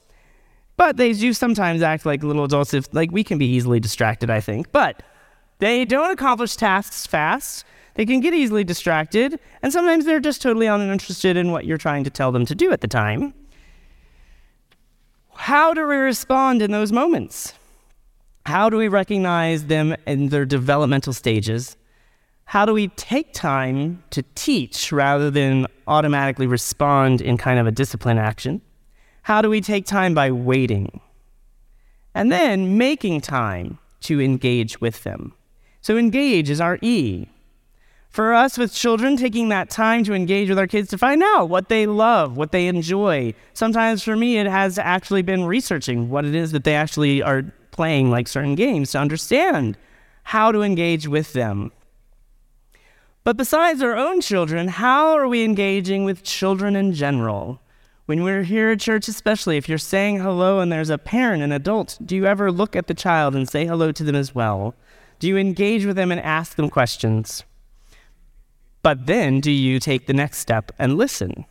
but 0.76 0.96
they 0.96 1.12
do 1.12 1.32
sometimes 1.32 1.82
act 1.82 2.04
like 2.04 2.22
little 2.22 2.44
adults 2.44 2.74
if 2.74 2.92
like 2.92 3.10
we 3.10 3.24
can 3.24 3.38
be 3.38 3.46
easily 3.46 3.80
distracted, 3.80 4.30
I 4.30 4.40
think. 4.40 4.70
But 4.72 5.02
they 5.58 5.84
don't 5.84 6.10
accomplish 6.10 6.56
tasks 6.56 7.06
fast. 7.06 7.64
They 7.94 8.06
can 8.06 8.20
get 8.20 8.34
easily 8.34 8.64
distracted, 8.64 9.38
and 9.62 9.72
sometimes 9.72 10.04
they're 10.04 10.20
just 10.20 10.42
totally 10.42 10.66
uninterested 10.66 11.36
in 11.36 11.52
what 11.52 11.64
you're 11.64 11.78
trying 11.78 12.04
to 12.04 12.10
tell 12.10 12.32
them 12.32 12.44
to 12.46 12.54
do 12.54 12.72
at 12.72 12.80
the 12.80 12.88
time. 12.88 13.34
How 15.34 15.74
do 15.74 15.86
we 15.86 15.96
respond 15.96 16.62
in 16.62 16.70
those 16.70 16.92
moments? 16.92 17.54
How 18.46 18.68
do 18.68 18.76
we 18.76 18.88
recognize 18.88 19.66
them 19.66 19.96
in 20.06 20.28
their 20.28 20.44
developmental 20.44 21.12
stages 21.12 21.76
how 22.46 22.66
do 22.66 22.72
we 22.72 22.88
take 22.88 23.32
time 23.32 24.02
to 24.10 24.22
teach 24.34 24.92
rather 24.92 25.30
than 25.30 25.66
automatically 25.86 26.46
respond 26.46 27.20
in 27.20 27.36
kind 27.36 27.58
of 27.58 27.66
a 27.66 27.72
discipline 27.72 28.18
action? 28.18 28.60
How 29.22 29.42
do 29.42 29.48
we 29.48 29.60
take 29.60 29.86
time 29.86 30.14
by 30.14 30.30
waiting? 30.30 31.00
And 32.14 32.30
then 32.30 32.78
making 32.78 33.22
time 33.22 33.78
to 34.02 34.20
engage 34.20 34.80
with 34.80 35.02
them. 35.02 35.32
So, 35.80 35.96
engage 35.96 36.48
is 36.48 36.60
our 36.60 36.78
E. 36.80 37.26
For 38.14 38.32
us 38.32 38.56
with 38.56 38.72
children, 38.72 39.16
taking 39.16 39.48
that 39.48 39.70
time 39.70 40.04
to 40.04 40.14
engage 40.14 40.48
with 40.48 40.58
our 40.58 40.68
kids 40.68 40.88
to 40.90 40.98
find 40.98 41.20
out 41.20 41.48
what 41.48 41.68
they 41.68 41.86
love, 41.86 42.36
what 42.36 42.52
they 42.52 42.68
enjoy. 42.68 43.34
Sometimes 43.54 44.04
for 44.04 44.14
me, 44.14 44.38
it 44.38 44.46
has 44.46 44.78
actually 44.78 45.22
been 45.22 45.44
researching 45.44 46.08
what 46.10 46.24
it 46.24 46.34
is 46.34 46.52
that 46.52 46.62
they 46.62 46.76
actually 46.76 47.22
are 47.22 47.42
playing, 47.72 48.12
like 48.12 48.28
certain 48.28 48.54
games, 48.54 48.92
to 48.92 48.98
understand 48.98 49.76
how 50.22 50.52
to 50.52 50.62
engage 50.62 51.08
with 51.08 51.32
them 51.32 51.72
but 53.24 53.38
besides 53.38 53.82
our 53.82 53.96
own 53.96 54.20
children, 54.20 54.68
how 54.68 55.16
are 55.16 55.26
we 55.26 55.44
engaging 55.44 56.04
with 56.04 56.22
children 56.22 56.76
in 56.76 56.92
general? 56.92 57.58
When 58.04 58.22
we're 58.22 58.42
here 58.42 58.72
at 58.72 58.80
church, 58.80 59.08
especially 59.08 59.56
if 59.56 59.66
you're 59.66 59.78
saying 59.78 60.18
hello 60.18 60.60
and 60.60 60.70
there's 60.70 60.90
a 60.90 60.98
parent, 60.98 61.42
an 61.42 61.50
adult, 61.50 61.98
do 62.04 62.14
you 62.14 62.26
ever 62.26 62.52
look 62.52 62.76
at 62.76 62.86
the 62.86 62.92
child 62.92 63.34
and 63.34 63.48
say 63.48 63.64
hello 63.64 63.92
to 63.92 64.04
them 64.04 64.14
as 64.14 64.34
well? 64.34 64.74
Do 65.20 65.26
you 65.26 65.38
engage 65.38 65.86
with 65.86 65.96
them 65.96 66.12
and 66.12 66.20
ask 66.20 66.56
them 66.56 66.68
questions? 66.68 67.44
But 68.84 69.06
then 69.06 69.40
do 69.40 69.50
you 69.50 69.80
take 69.80 70.06
the 70.06 70.12
next 70.12 70.38
step 70.40 70.70
and 70.78 70.98
listen? 70.98 71.46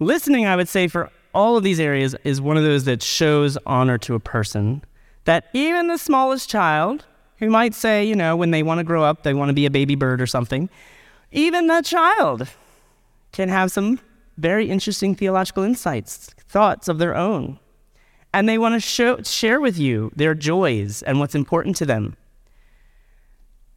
Listening, 0.00 0.44
I 0.44 0.56
would 0.56 0.68
say, 0.68 0.88
for 0.88 1.12
all 1.32 1.56
of 1.56 1.62
these 1.62 1.78
areas 1.78 2.16
is 2.24 2.40
one 2.40 2.56
of 2.56 2.64
those 2.64 2.86
that 2.86 3.04
shows 3.04 3.56
honor 3.64 3.96
to 3.98 4.16
a 4.16 4.20
person. 4.20 4.82
That 5.26 5.46
even 5.52 5.86
the 5.86 5.96
smallest 5.96 6.50
child, 6.50 7.04
who 7.38 7.50
might 7.50 7.72
say, 7.72 8.04
you 8.04 8.16
know, 8.16 8.34
when 8.34 8.50
they 8.50 8.64
want 8.64 8.78
to 8.78 8.84
grow 8.84 9.04
up, 9.04 9.22
they 9.22 9.32
want 9.32 9.48
to 9.50 9.54
be 9.54 9.64
a 9.64 9.70
baby 9.70 9.94
bird 9.94 10.20
or 10.20 10.26
something. 10.26 10.68
Even 11.30 11.68
that 11.68 11.84
child 11.84 12.48
can 13.30 13.48
have 13.48 13.70
some 13.70 14.00
very 14.38 14.68
interesting 14.68 15.14
theological 15.14 15.62
insights, 15.62 16.34
thoughts 16.48 16.88
of 16.88 16.98
their 16.98 17.14
own. 17.14 17.60
And 18.34 18.48
they 18.48 18.58
want 18.58 18.74
to 18.74 18.80
show, 18.80 19.22
share 19.22 19.60
with 19.60 19.78
you 19.78 20.10
their 20.16 20.34
joys 20.34 21.02
and 21.02 21.20
what's 21.20 21.36
important 21.36 21.76
to 21.76 21.86
them. 21.86 22.16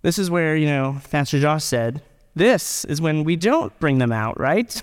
This 0.01 0.17
is 0.17 0.31
where, 0.31 0.55
you 0.55 0.67
know, 0.67 1.01
Pastor 1.11 1.39
Josh 1.39 1.63
said, 1.63 2.01
this 2.35 2.85
is 2.85 3.01
when 3.01 3.23
we 3.23 3.35
don't 3.35 3.77
bring 3.79 3.97
them 3.97 4.11
out, 4.11 4.39
right? 4.39 4.81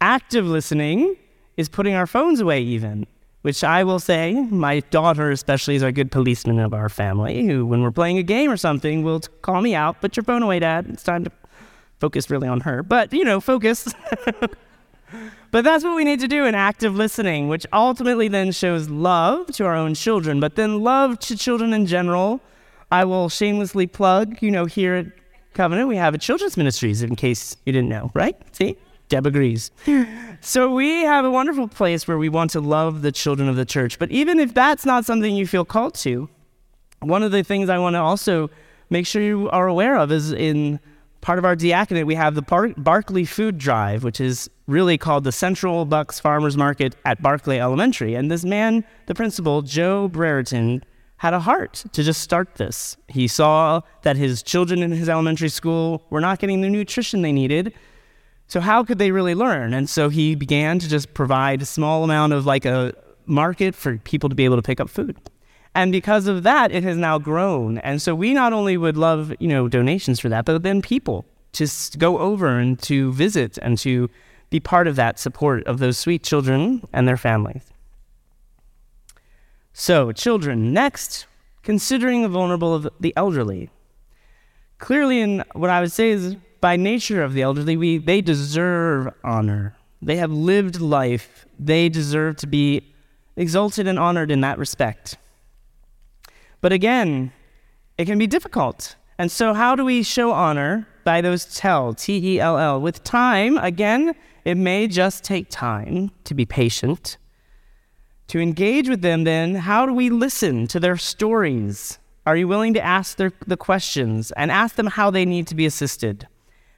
Active 0.00 0.46
listening 0.46 1.16
is 1.56 1.68
putting 1.68 1.94
our 1.94 2.06
phones 2.06 2.40
away, 2.40 2.60
even 2.60 3.06
which 3.42 3.64
I 3.64 3.84
will 3.84 3.98
say, 3.98 4.34
my 4.34 4.80
daughter 4.90 5.30
especially 5.30 5.74
is 5.74 5.82
a 5.82 5.92
good 5.92 6.12
policeman 6.12 6.58
of 6.58 6.74
our 6.74 6.88
family, 6.88 7.46
who, 7.46 7.64
when 7.64 7.82
we're 7.82 7.90
playing 7.90 8.18
a 8.18 8.22
game 8.22 8.50
or 8.50 8.56
something, 8.56 9.02
will 9.02 9.20
call 9.42 9.62
me 9.62 9.74
out, 9.74 10.00
put 10.00 10.16
your 10.16 10.24
phone 10.24 10.42
away, 10.42 10.58
Dad. 10.58 10.86
It's 10.90 11.02
time 11.02 11.24
to 11.24 11.32
focus 11.98 12.28
really 12.28 12.48
on 12.48 12.60
her. 12.60 12.82
But, 12.82 13.12
you 13.12 13.24
know, 13.24 13.40
focus. 13.40 13.92
but 15.50 15.64
that's 15.64 15.84
what 15.84 15.96
we 15.96 16.04
need 16.04 16.20
to 16.20 16.28
do 16.28 16.44
in 16.44 16.54
active 16.54 16.94
listening, 16.94 17.48
which 17.48 17.66
ultimately 17.72 18.28
then 18.28 18.52
shows 18.52 18.90
love 18.90 19.46
to 19.52 19.64
our 19.64 19.74
own 19.74 19.94
children, 19.94 20.38
but 20.38 20.56
then 20.56 20.82
love 20.82 21.18
to 21.20 21.36
children 21.36 21.72
in 21.72 21.86
general. 21.86 22.40
I 22.90 23.04
will 23.04 23.28
shamelessly 23.28 23.86
plug, 23.86 24.40
you 24.40 24.50
know, 24.50 24.66
here 24.66 24.94
at 24.94 25.06
Covenant, 25.52 25.88
we 25.88 25.96
have 25.96 26.14
a 26.14 26.18
children's 26.18 26.56
ministries, 26.56 27.02
in 27.02 27.16
case 27.16 27.56
you 27.66 27.72
didn't 27.72 27.88
know, 27.88 28.10
right? 28.14 28.36
See? 28.52 28.76
Deb 29.08 29.26
agrees. 29.26 29.72
so 30.40 30.72
we 30.72 31.02
have 31.02 31.24
a 31.24 31.30
wonderful 31.30 31.66
place 31.66 32.06
where 32.06 32.18
we 32.18 32.28
want 32.28 32.52
to 32.52 32.60
love 32.60 33.02
the 33.02 33.10
children 33.10 33.48
of 33.48 33.56
the 33.56 33.64
church. 33.64 33.98
But 33.98 34.10
even 34.12 34.38
if 34.38 34.54
that's 34.54 34.86
not 34.86 35.04
something 35.04 35.34
you 35.34 35.46
feel 35.46 35.64
called 35.64 35.94
to, 35.96 36.28
one 37.00 37.24
of 37.24 37.32
the 37.32 37.42
things 37.42 37.68
I 37.68 37.78
want 37.78 37.94
to 37.94 38.00
also 38.00 38.48
make 38.90 39.06
sure 39.06 39.20
you 39.20 39.50
are 39.50 39.66
aware 39.66 39.96
of 39.96 40.12
is 40.12 40.32
in 40.32 40.78
part 41.20 41.38
of 41.38 41.44
our 41.44 41.56
diaconate, 41.56 42.06
we 42.06 42.14
have 42.14 42.36
the 42.36 42.42
Bar- 42.42 42.74
Barclay 42.76 43.24
Food 43.24 43.58
Drive, 43.58 44.04
which 44.04 44.20
is 44.20 44.48
really 44.68 44.96
called 44.96 45.24
the 45.24 45.32
Central 45.32 45.84
Bucks 45.84 46.20
Farmers 46.20 46.56
Market 46.56 46.94
at 47.04 47.20
Barclay 47.20 47.58
Elementary. 47.58 48.14
And 48.14 48.30
this 48.30 48.44
man, 48.44 48.84
the 49.06 49.14
principal, 49.14 49.62
Joe 49.62 50.08
Brereton, 50.08 50.84
had 51.20 51.34
a 51.34 51.40
heart 51.40 51.84
to 51.92 52.02
just 52.02 52.22
start 52.22 52.54
this. 52.54 52.96
He 53.08 53.28
saw 53.28 53.82
that 54.04 54.16
his 54.16 54.42
children 54.42 54.82
in 54.82 54.90
his 54.90 55.06
elementary 55.06 55.50
school 55.50 56.02
were 56.08 56.20
not 56.22 56.38
getting 56.38 56.62
the 56.62 56.70
nutrition 56.70 57.20
they 57.20 57.30
needed. 57.30 57.74
So 58.46 58.58
how 58.58 58.82
could 58.84 58.98
they 58.98 59.10
really 59.10 59.34
learn? 59.34 59.74
And 59.74 59.86
so 59.86 60.08
he 60.08 60.34
began 60.34 60.78
to 60.78 60.88
just 60.88 61.12
provide 61.12 61.60
a 61.60 61.66
small 61.66 62.04
amount 62.04 62.32
of 62.32 62.46
like 62.46 62.64
a 62.64 62.94
market 63.26 63.74
for 63.74 63.98
people 63.98 64.30
to 64.30 64.34
be 64.34 64.46
able 64.46 64.56
to 64.56 64.62
pick 64.62 64.80
up 64.80 64.88
food. 64.88 65.14
And 65.74 65.92
because 65.92 66.26
of 66.26 66.42
that, 66.44 66.72
it 66.72 66.84
has 66.84 66.96
now 66.96 67.18
grown. 67.18 67.76
And 67.78 68.00
so 68.00 68.14
we 68.14 68.32
not 68.32 68.54
only 68.54 68.78
would 68.78 68.96
love, 68.96 69.34
you 69.38 69.48
know, 69.48 69.68
donations 69.68 70.20
for 70.20 70.30
that, 70.30 70.46
but 70.46 70.62
then 70.62 70.80
people 70.80 71.26
to 71.52 71.68
go 71.98 72.18
over 72.18 72.58
and 72.58 72.80
to 72.84 73.12
visit 73.12 73.58
and 73.58 73.76
to 73.80 74.08
be 74.48 74.58
part 74.58 74.88
of 74.88 74.96
that 74.96 75.18
support 75.18 75.66
of 75.66 75.80
those 75.80 75.98
sweet 75.98 76.22
children 76.22 76.82
and 76.94 77.06
their 77.06 77.18
families. 77.18 77.69
So, 79.72 80.12
children, 80.12 80.72
next, 80.72 81.26
considering 81.62 82.22
the 82.22 82.28
vulnerable 82.28 82.74
of 82.74 82.88
the 82.98 83.12
elderly. 83.16 83.70
Clearly, 84.78 85.20
in 85.20 85.44
what 85.52 85.70
I 85.70 85.80
would 85.80 85.92
say 85.92 86.10
is 86.10 86.36
by 86.60 86.76
nature 86.76 87.22
of 87.22 87.32
the 87.32 87.42
elderly, 87.42 87.76
we, 87.76 87.98
they 87.98 88.20
deserve 88.20 89.12
honor. 89.22 89.76
They 90.02 90.16
have 90.16 90.32
lived 90.32 90.80
life. 90.80 91.46
They 91.58 91.88
deserve 91.88 92.36
to 92.36 92.46
be 92.46 92.94
exalted 93.36 93.86
and 93.86 93.98
honored 93.98 94.30
in 94.30 94.40
that 94.40 94.58
respect. 94.58 95.16
But 96.60 96.72
again, 96.72 97.32
it 97.96 98.06
can 98.06 98.18
be 98.18 98.26
difficult. 98.26 98.96
And 99.18 99.30
so, 99.30 99.54
how 99.54 99.76
do 99.76 99.84
we 99.84 100.02
show 100.02 100.32
honor? 100.32 100.86
By 101.04 101.20
those 101.20 101.44
tell, 101.44 101.94
T 101.94 102.34
E 102.34 102.40
L 102.40 102.58
L. 102.58 102.80
With 102.80 103.02
time, 103.04 103.56
again, 103.58 104.14
it 104.44 104.56
may 104.56 104.86
just 104.86 105.24
take 105.24 105.48
time 105.50 106.10
to 106.24 106.34
be 106.34 106.44
patient, 106.44 107.16
To 108.30 108.38
engage 108.38 108.88
with 108.88 109.02
them, 109.02 109.24
then, 109.24 109.56
how 109.56 109.86
do 109.86 109.92
we 109.92 110.08
listen 110.08 110.68
to 110.68 110.78
their 110.78 110.96
stories? 110.96 111.98
Are 112.24 112.36
you 112.36 112.46
willing 112.46 112.74
to 112.74 112.80
ask 112.80 113.16
their, 113.16 113.32
the 113.44 113.56
questions 113.56 114.30
and 114.36 114.52
ask 114.52 114.76
them 114.76 114.86
how 114.86 115.10
they 115.10 115.24
need 115.24 115.48
to 115.48 115.56
be 115.56 115.66
assisted? 115.66 116.28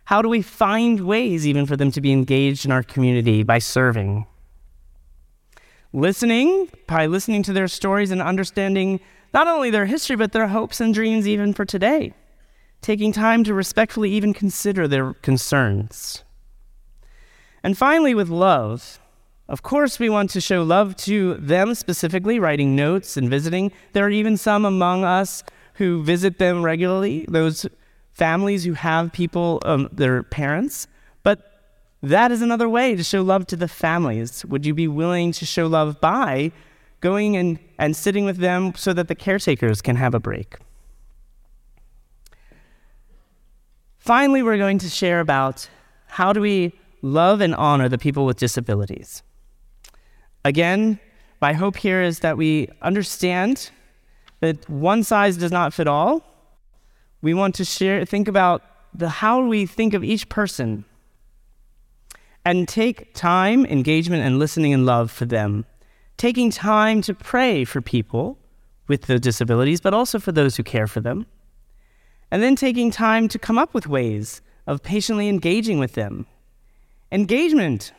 How 0.05 0.23
do 0.23 0.31
we 0.31 0.41
find 0.41 1.01
ways 1.01 1.47
even 1.47 1.67
for 1.67 1.77
them 1.77 1.91
to 1.91 2.01
be 2.01 2.11
engaged 2.11 2.65
in 2.65 2.73
our 2.73 2.83
community 2.83 3.43
by 3.43 3.59
serving? 3.59 4.25
Listening, 5.93 6.71
by 6.87 7.05
listening 7.05 7.43
to 7.43 7.53
their 7.53 7.69
stories 7.69 8.11
and 8.11 8.23
understanding 8.23 8.99
not 9.35 9.47
only 9.47 9.69
their 9.69 9.85
history, 9.85 10.17
but 10.17 10.33
their 10.33 10.49
hopes 10.49 10.81
and 10.81 10.95
dreams 10.95 11.29
even 11.29 11.53
for 11.53 11.67
today. 11.67 12.15
Taking 12.81 13.13
time 13.13 13.45
to 13.45 13.53
respectfully 13.53 14.11
even 14.11 14.33
consider 14.33 14.89
their 14.89 15.13
concerns. 15.13 16.25
And 17.63 17.77
finally, 17.77 18.15
with 18.15 18.31
love, 18.31 18.99
of 19.53 19.63
course, 19.63 19.99
we 19.99 20.09
want 20.09 20.31
to 20.31 20.41
show 20.41 20.63
love 20.63 20.97
to 20.97 21.35
them 21.35 21.75
specifically, 21.75 22.39
writing 22.39 22.75
notes 22.75 23.19
and 23.19 23.29
visiting. 23.29 23.71
There 23.93 24.07
are 24.07 24.11
even 24.11 24.39
some 24.39 24.65
among 24.65 25.05
us 25.05 25.45
who 25.75 26.03
visit 26.03 26.39
them 26.39 26.65
regularly, 26.65 27.27
those 27.29 27.67
families 28.15 28.65
who 28.65 28.73
have 28.73 29.13
people, 29.13 29.61
um, 29.67 29.91
their 29.93 30.23
parents. 30.23 30.87
But 31.23 31.61
that 32.03 32.33
is 32.33 32.41
another 32.41 32.67
way 32.67 32.97
to 32.97 33.05
show 33.05 33.21
love 33.21 33.47
to 33.49 33.57
the 33.57 33.69
families. 33.69 34.43
Would 34.47 34.65
you 34.65 34.73
be 34.73 34.89
willing 34.89 35.33
to 35.33 35.45
show 35.45 35.67
love 35.67 36.01
by 36.01 36.51
going 37.03 37.37
and, 37.37 37.59
and 37.79 37.95
sitting 37.95 38.25
with 38.25 38.39
them 38.39 38.73
so 38.75 38.95
that 38.95 39.09
the 39.09 39.15
caretakers 39.15 39.83
can 39.83 39.97
have 39.97 40.15
a 40.15 40.21
break? 40.21 40.57
Finally, 43.99 44.43
we're 44.43 44.57
going 44.57 44.79
to 44.79 44.89
share 44.89 45.21
about 45.21 45.69
how 46.07 46.33
do 46.33 46.41
we 46.41 46.73
love 47.03 47.43
and 47.43 47.55
honor 47.57 47.91
the 47.91 47.99
people 47.99 48.25
with 48.25 48.39
disabilities. 48.39 49.23
Again, 50.45 50.99
my 51.41 51.53
hope 51.53 51.77
here 51.77 52.03
is 52.03 52.21
that 52.21 52.37
we 52.37 52.69
understand 52.81 53.71
that 54.41 54.69
one 54.69 55.05
size 55.05 55.37
does 55.37 55.53
not 55.53 55.73
fit 55.73 55.87
all. 55.87 56.25
We 57.21 57.35
want 57.35 57.55
to 57.57 57.65
share, 57.65 58.05
think 58.05 58.29
about 58.29 58.63
the 58.93 59.09
how 59.09 59.45
we 59.45 59.67
think 59.67 59.95
of 59.95 60.03
each 60.05 60.29
person 60.29 60.85
and 62.45 62.69
take 62.69 63.15
time, 63.15 63.65
engagement, 63.67 64.25
and 64.25 64.39
listening 64.39 64.73
and 64.73 64.85
love 64.85 65.11
for 65.11 65.25
them. 65.25 65.65
Taking 66.17 66.51
time 66.51 67.01
to 67.03 67.15
pray 67.15 67.65
for 67.65 67.81
people 67.81 68.39
with 68.89 69.03
the 69.03 69.19
disabilities, 69.19 69.81
but 69.81 69.95
also 69.95 70.19
for 70.19 70.33
those 70.33 70.57
who 70.57 70.63
care 70.63 70.89
for 70.89 71.01
them. 71.01 71.27
And 72.31 72.43
then 72.43 72.57
taking 72.57 72.91
time 72.91 73.29
to 73.29 73.39
come 73.39 73.59
up 73.59 73.75
with 73.75 73.87
ways 73.87 74.43
of 74.67 74.83
patiently 74.83 75.29
engaging 75.29 75.79
with 75.79 75.93
them. 75.93 76.27
Engagement 77.13 77.93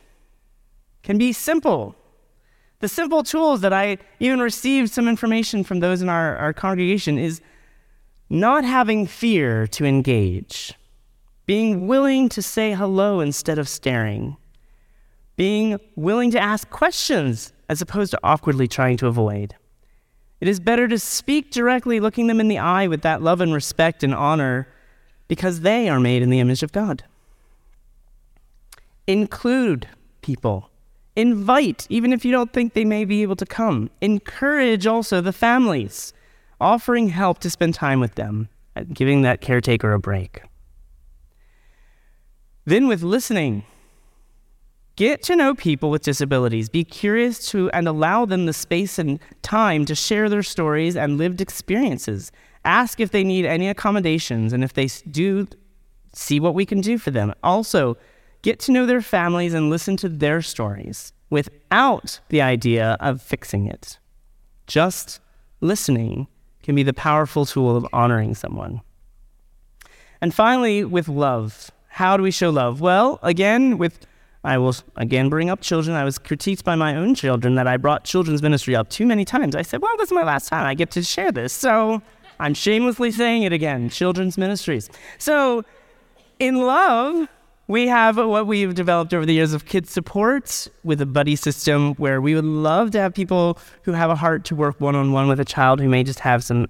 can 1.02 1.18
be 1.18 1.32
simple 1.32 1.96
the 2.80 2.88
simple 2.88 3.22
tools 3.22 3.60
that 3.62 3.72
I 3.72 3.98
even 4.20 4.40
received 4.40 4.92
some 4.92 5.08
information 5.08 5.64
from 5.64 5.80
those 5.80 6.02
in 6.02 6.08
our, 6.08 6.36
our 6.36 6.52
congregation 6.52 7.18
is 7.18 7.40
not 8.28 8.64
having 8.64 9.06
fear 9.06 9.66
to 9.68 9.84
engage, 9.84 10.74
being 11.46 11.86
willing 11.86 12.28
to 12.30 12.42
say 12.42 12.72
hello 12.72 13.20
instead 13.20 13.58
of 13.58 13.68
staring, 13.68 14.36
being 15.36 15.78
willing 15.96 16.30
to 16.32 16.40
ask 16.40 16.68
questions 16.70 17.52
as 17.68 17.80
opposed 17.80 18.10
to 18.10 18.20
awkwardly 18.22 18.68
trying 18.68 18.96
to 18.98 19.06
avoid. 19.06 19.54
It 20.40 20.48
is 20.48 20.60
better 20.60 20.88
to 20.88 20.98
speak 20.98 21.50
directly, 21.50 22.00
looking 22.00 22.26
them 22.26 22.40
in 22.40 22.48
the 22.48 22.58
eye 22.58 22.86
with 22.86 23.02
that 23.02 23.22
love 23.22 23.40
and 23.40 23.54
respect 23.54 24.02
and 24.02 24.14
honor 24.14 24.68
because 25.28 25.60
they 25.60 25.88
are 25.88 26.00
made 26.00 26.22
in 26.22 26.30
the 26.30 26.40
image 26.40 26.62
of 26.62 26.72
God. 26.72 27.04
Include 29.06 29.88
people 30.20 30.70
Invite, 31.16 31.86
even 31.88 32.12
if 32.12 32.24
you 32.24 32.32
don't 32.32 32.52
think 32.52 32.74
they 32.74 32.84
may 32.84 33.04
be 33.04 33.22
able 33.22 33.36
to 33.36 33.46
come. 33.46 33.90
Encourage 34.00 34.86
also 34.86 35.20
the 35.20 35.32
families, 35.32 36.12
offering 36.60 37.08
help 37.08 37.38
to 37.40 37.50
spend 37.50 37.74
time 37.74 38.00
with 38.00 38.16
them, 38.16 38.48
and 38.74 38.94
giving 38.94 39.22
that 39.22 39.40
caretaker 39.40 39.92
a 39.92 40.00
break. 40.00 40.42
Then, 42.64 42.88
with 42.88 43.02
listening, 43.02 43.64
get 44.96 45.22
to 45.24 45.36
know 45.36 45.54
people 45.54 45.90
with 45.90 46.02
disabilities. 46.02 46.68
Be 46.68 46.82
curious 46.82 47.48
to 47.50 47.70
and 47.70 47.86
allow 47.86 48.24
them 48.24 48.46
the 48.46 48.52
space 48.52 48.98
and 48.98 49.20
time 49.42 49.84
to 49.84 49.94
share 49.94 50.28
their 50.28 50.42
stories 50.42 50.96
and 50.96 51.18
lived 51.18 51.40
experiences. 51.40 52.32
Ask 52.64 52.98
if 52.98 53.10
they 53.10 53.22
need 53.22 53.44
any 53.44 53.68
accommodations, 53.68 54.52
and 54.52 54.64
if 54.64 54.72
they 54.72 54.86
do, 55.10 55.46
see 56.12 56.40
what 56.40 56.54
we 56.54 56.66
can 56.66 56.80
do 56.80 56.98
for 56.98 57.10
them. 57.10 57.34
Also, 57.42 57.96
get 58.44 58.60
to 58.60 58.72
know 58.72 58.84
their 58.84 59.00
families 59.00 59.54
and 59.54 59.70
listen 59.70 59.96
to 59.96 60.08
their 60.08 60.42
stories 60.42 61.14
without 61.30 62.20
the 62.28 62.42
idea 62.42 62.96
of 63.00 63.22
fixing 63.22 63.66
it. 63.66 63.98
Just 64.66 65.18
listening 65.62 66.28
can 66.62 66.74
be 66.74 66.82
the 66.82 66.92
powerful 66.92 67.46
tool 67.46 67.74
of 67.74 67.86
honoring 67.92 68.34
someone. 68.34 68.82
And 70.20 70.34
finally, 70.34 70.84
with 70.84 71.08
love. 71.08 71.70
How 71.88 72.18
do 72.18 72.22
we 72.22 72.30
show 72.30 72.50
love? 72.50 72.82
Well, 72.82 73.18
again, 73.22 73.78
with 73.78 74.06
I 74.44 74.58
will 74.58 74.74
again 74.96 75.30
bring 75.30 75.48
up 75.48 75.62
children. 75.62 75.96
I 75.96 76.04
was 76.04 76.18
critiqued 76.18 76.64
by 76.64 76.74
my 76.74 76.94
own 76.96 77.14
children 77.14 77.54
that 77.54 77.66
I 77.66 77.78
brought 77.78 78.04
children's 78.04 78.42
ministry 78.42 78.76
up 78.76 78.90
too 78.90 79.06
many 79.06 79.24
times. 79.24 79.56
I 79.56 79.62
said, 79.62 79.80
well, 79.80 79.96
this 79.96 80.10
is 80.10 80.14
my 80.14 80.22
last 80.22 80.48
time 80.48 80.66
I 80.66 80.74
get 80.74 80.90
to 80.92 81.02
share 81.02 81.32
this. 81.32 81.54
So 81.54 82.02
I'm 82.38 82.52
shamelessly 82.52 83.10
saying 83.10 83.44
it 83.44 83.54
again 83.54 83.88
children's 83.88 84.36
ministries. 84.36 84.90
So, 85.16 85.64
in 86.38 86.56
love, 86.56 87.28
we 87.66 87.86
have 87.88 88.16
what 88.16 88.46
we've 88.46 88.74
developed 88.74 89.14
over 89.14 89.24
the 89.24 89.32
years 89.32 89.52
of 89.52 89.64
kids 89.64 89.90
support 89.90 90.68
with 90.82 91.00
a 91.00 91.06
buddy 91.06 91.36
system 91.36 91.94
where 91.94 92.20
we 92.20 92.34
would 92.34 92.44
love 92.44 92.90
to 92.90 93.00
have 93.00 93.14
people 93.14 93.58
who 93.82 93.92
have 93.92 94.10
a 94.10 94.16
heart 94.16 94.44
to 94.46 94.54
work 94.54 94.80
one 94.80 94.94
on 94.94 95.12
one 95.12 95.28
with 95.28 95.40
a 95.40 95.44
child 95.44 95.80
who 95.80 95.88
may 95.88 96.02
just 96.02 96.20
have 96.20 96.44
some 96.44 96.66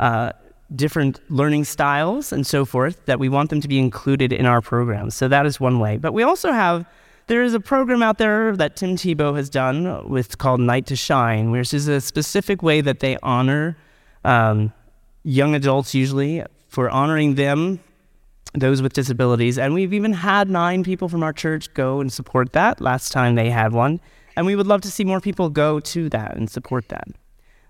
uh, 0.00 0.32
different 0.74 1.20
learning 1.30 1.64
styles 1.64 2.32
and 2.32 2.46
so 2.46 2.64
forth 2.64 3.04
that 3.06 3.18
we 3.18 3.28
want 3.28 3.50
them 3.50 3.60
to 3.60 3.68
be 3.68 3.78
included 3.78 4.32
in 4.32 4.44
our 4.44 4.60
programs. 4.60 5.14
So 5.14 5.28
that 5.28 5.46
is 5.46 5.58
one 5.58 5.78
way. 5.78 5.96
But 5.96 6.12
we 6.12 6.22
also 6.22 6.52
have 6.52 6.84
there 7.26 7.42
is 7.42 7.54
a 7.54 7.60
program 7.60 8.02
out 8.02 8.18
there 8.18 8.54
that 8.56 8.76
Tim 8.76 8.96
Tebow 8.96 9.34
has 9.36 9.48
done 9.48 10.08
with 10.10 10.36
called 10.36 10.60
Night 10.60 10.86
to 10.86 10.96
Shine, 10.96 11.50
which 11.50 11.72
is 11.72 11.88
a 11.88 12.00
specific 12.00 12.62
way 12.62 12.82
that 12.82 13.00
they 13.00 13.16
honor 13.22 13.78
um, 14.24 14.72
young 15.22 15.54
adults 15.54 15.94
usually 15.94 16.44
for 16.68 16.90
honoring 16.90 17.36
them 17.36 17.80
those 18.54 18.80
with 18.80 18.92
disabilities. 18.92 19.58
And 19.58 19.74
we've 19.74 19.92
even 19.92 20.12
had 20.12 20.48
nine 20.48 20.84
people 20.84 21.08
from 21.08 21.22
our 21.22 21.32
church 21.32 21.72
go 21.74 22.00
and 22.00 22.12
support 22.12 22.52
that 22.52 22.80
last 22.80 23.12
time 23.12 23.34
they 23.34 23.50
had 23.50 23.72
one. 23.72 24.00
And 24.36 24.46
we 24.46 24.56
would 24.56 24.66
love 24.66 24.80
to 24.82 24.90
see 24.90 25.04
more 25.04 25.20
people 25.20 25.50
go 25.50 25.80
to 25.80 26.08
that 26.10 26.36
and 26.36 26.48
support 26.48 26.88
that. 26.88 27.08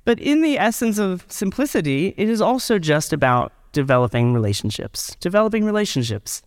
But 0.04 0.20
in 0.20 0.42
the 0.42 0.58
essence 0.58 0.98
of 0.98 1.24
simplicity, 1.28 2.14
it 2.16 2.28
is 2.28 2.40
also 2.40 2.78
just 2.78 3.12
about 3.12 3.52
developing 3.72 4.32
relationships. 4.32 5.16
Developing 5.20 5.64
relationships. 5.64 6.42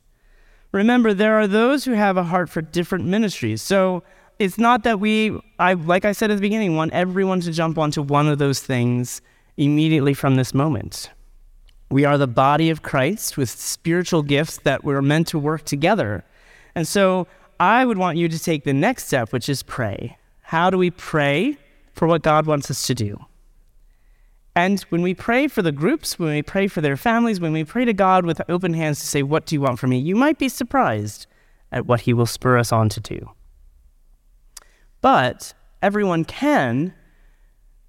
Remember, 0.71 1.13
there 1.13 1.39
are 1.39 1.47
those 1.47 1.86
who 1.86 1.91
have 1.91 2.17
a 2.17 2.23
heart 2.23 2.50
for 2.50 2.62
different 2.62 3.06
ministries. 3.06 3.62
So 3.62 4.04
it's 4.38 4.58
not 4.58 4.84
that 4.84 5.00
we, 5.00 5.39
I, 5.58 5.73
like 5.73 6.06
I 6.06 6.12
said 6.12 6.30
at 6.30 6.36
the 6.36 6.41
beginning, 6.41 6.76
want 6.76 6.93
everyone 6.93 7.41
to 7.41 7.52
jump 7.52 7.78
onto 7.78 8.02
one 8.02 8.28
of 8.28 8.38
those 8.38 8.60
things 8.60 9.21
immediately 9.56 10.13
from 10.13 10.36
this 10.36 10.54
moment. 10.54 11.10
We 11.89 12.04
are 12.04 12.17
the 12.17 12.28
body 12.28 12.69
of 12.69 12.82
Christ 12.82 13.38
with 13.38 13.50
spiritual 13.50 14.23
gifts 14.23 14.58
that 14.60 14.84
we're 14.84 15.02
meant 15.02 15.28
to 15.28 15.39
work 15.39 15.63
together. 15.63 16.26
And 16.76 16.88
so 16.88 17.28
I 17.60 17.86
would 17.86 17.97
want 17.97 18.17
you 18.17 18.28
to 18.28 18.39
take 18.39 18.63
the 18.63 18.73
next 18.73 19.08
step, 19.08 19.32
which 19.32 19.47
is 19.47 19.63
pray. 19.63 20.17
How 20.41 20.69
do 20.69 20.78
we 20.78 20.91
pray 20.91 21.58
for 21.93 22.08
what 22.08 22.21
God 22.21 22.45
wants 22.45 22.69
us 22.69 22.86
to 22.88 22.95
do? 22.95 23.26
And 24.56 24.82
when 24.89 25.02
we 25.02 25.13
pray 25.13 25.47
for 25.47 25.62
the 25.62 25.71
groups, 25.71 26.17
when 26.17 26.34
we 26.34 26.41
pray 26.41 26.67
for 26.67 26.82
their 26.82 26.97
families, 26.97 27.39
when 27.39 27.54
we 27.54 27.63
pray 27.63 27.86
to 27.86 27.93
God 27.93 28.26
with 28.26 28.41
open 28.50 28.73
hands 28.73 29.00
to 29.00 29.06
say, 29.06 29.23
What 29.23 29.45
do 29.45 29.56
you 29.56 29.62
want 29.62 29.80
from 29.80 29.91
me? 29.91 30.00
you 30.00 30.15
might 30.15 30.39
be 30.39 30.50
surprised 30.50 31.28
at 31.71 31.86
what 31.86 32.02
He 32.02 32.13
will 32.13 32.26
spur 32.26 32.58
us 32.58 32.71
on 32.71 32.89
to 32.89 33.00
do. 33.00 33.30
But 35.02 35.54
everyone 35.82 36.26
can 36.26 36.93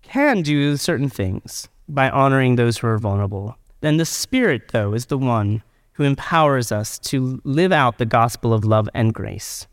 can 0.02 0.42
do 0.42 0.76
certain 0.76 1.08
things 1.08 1.68
by 1.88 2.08
honoring 2.10 2.56
those 2.56 2.78
who 2.78 2.86
are 2.86 2.98
vulnerable. 2.98 3.56
Then 3.80 3.96
the 3.96 4.04
Spirit, 4.04 4.70
though, 4.72 4.92
is 4.94 5.06
the 5.06 5.18
one 5.18 5.62
who 5.92 6.04
empowers 6.04 6.70
us 6.70 6.98
to 6.98 7.40
live 7.44 7.72
out 7.72 7.98
the 7.98 8.06
gospel 8.06 8.52
of 8.52 8.64
love 8.64 8.88
and 8.94 9.12
grace. 9.12 9.66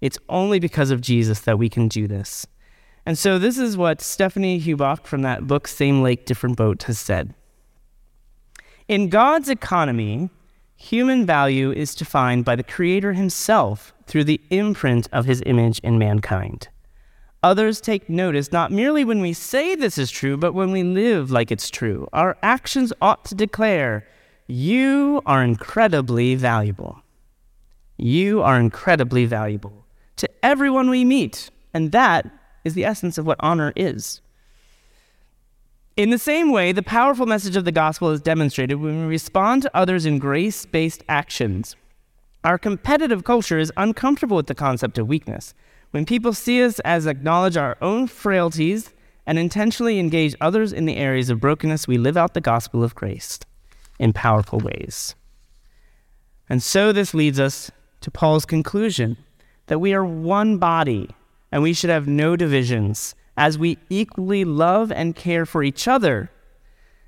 It's 0.00 0.18
only 0.28 0.58
because 0.60 0.90
of 0.90 1.00
Jesus 1.00 1.40
that 1.40 1.58
we 1.58 1.68
can 1.68 1.88
do 1.88 2.06
this. 2.06 2.46
And 3.04 3.16
so, 3.16 3.38
this 3.38 3.58
is 3.58 3.76
what 3.76 4.00
Stephanie 4.00 4.60
Hubach 4.60 5.06
from 5.06 5.22
that 5.22 5.46
book, 5.46 5.68
Same 5.68 6.02
Lake, 6.02 6.26
Different 6.26 6.56
Boat, 6.56 6.84
has 6.84 6.98
said. 6.98 7.34
In 8.88 9.08
God's 9.08 9.48
economy, 9.48 10.30
human 10.76 11.24
value 11.24 11.72
is 11.72 11.94
defined 11.94 12.44
by 12.44 12.56
the 12.56 12.62
Creator 12.62 13.12
Himself 13.12 13.92
through 14.06 14.24
the 14.24 14.40
imprint 14.50 15.08
of 15.12 15.24
His 15.24 15.42
image 15.46 15.78
in 15.80 15.98
mankind. 15.98 16.68
Others 17.46 17.80
take 17.80 18.10
notice 18.10 18.50
not 18.50 18.72
merely 18.72 19.04
when 19.04 19.20
we 19.20 19.32
say 19.32 19.76
this 19.76 19.98
is 19.98 20.10
true, 20.10 20.36
but 20.36 20.52
when 20.52 20.72
we 20.72 20.82
live 20.82 21.30
like 21.30 21.52
it's 21.52 21.70
true. 21.70 22.08
Our 22.12 22.36
actions 22.42 22.92
ought 23.00 23.24
to 23.26 23.36
declare, 23.36 24.04
You 24.48 25.22
are 25.26 25.44
incredibly 25.44 26.34
valuable. 26.34 27.02
You 27.96 28.42
are 28.42 28.58
incredibly 28.58 29.26
valuable 29.26 29.86
to 30.16 30.28
everyone 30.42 30.90
we 30.90 31.04
meet. 31.04 31.52
And 31.72 31.92
that 31.92 32.28
is 32.64 32.74
the 32.74 32.84
essence 32.84 33.16
of 33.16 33.28
what 33.28 33.36
honor 33.38 33.72
is. 33.76 34.22
In 35.96 36.10
the 36.10 36.18
same 36.18 36.50
way, 36.50 36.72
the 36.72 36.82
powerful 36.82 37.26
message 37.26 37.54
of 37.54 37.64
the 37.64 37.70
gospel 37.70 38.10
is 38.10 38.20
demonstrated 38.20 38.80
when 38.80 39.02
we 39.02 39.06
respond 39.06 39.62
to 39.62 39.70
others 39.72 40.04
in 40.04 40.18
grace 40.18 40.66
based 40.66 41.04
actions. 41.08 41.76
Our 42.42 42.58
competitive 42.58 43.22
culture 43.22 43.60
is 43.60 43.72
uncomfortable 43.76 44.36
with 44.36 44.48
the 44.48 44.54
concept 44.56 44.98
of 44.98 45.06
weakness. 45.06 45.54
When 45.90 46.04
people 46.04 46.32
see 46.32 46.62
us 46.62 46.78
as 46.80 47.06
acknowledge 47.06 47.56
our 47.56 47.76
own 47.80 48.06
frailties 48.06 48.92
and 49.26 49.38
intentionally 49.38 49.98
engage 49.98 50.34
others 50.40 50.72
in 50.72 50.86
the 50.86 50.96
areas 50.96 51.30
of 51.30 51.40
brokenness, 51.40 51.88
we 51.88 51.98
live 51.98 52.16
out 52.16 52.34
the 52.34 52.40
gospel 52.40 52.84
of 52.84 52.94
grace 52.94 53.38
in 53.98 54.12
powerful 54.12 54.58
ways. 54.58 55.14
And 56.48 56.62
so 56.62 56.92
this 56.92 57.14
leads 57.14 57.40
us 57.40 57.70
to 58.02 58.10
Paul's 58.10 58.46
conclusion 58.46 59.16
that 59.66 59.80
we 59.80 59.94
are 59.94 60.04
one 60.04 60.58
body 60.58 61.10
and 61.50 61.62
we 61.62 61.72
should 61.72 61.90
have 61.90 62.06
no 62.06 62.36
divisions 62.36 63.14
as 63.36 63.58
we 63.58 63.78
equally 63.88 64.44
love 64.44 64.92
and 64.92 65.16
care 65.16 65.44
for 65.44 65.62
each 65.62 65.88
other. 65.88 66.30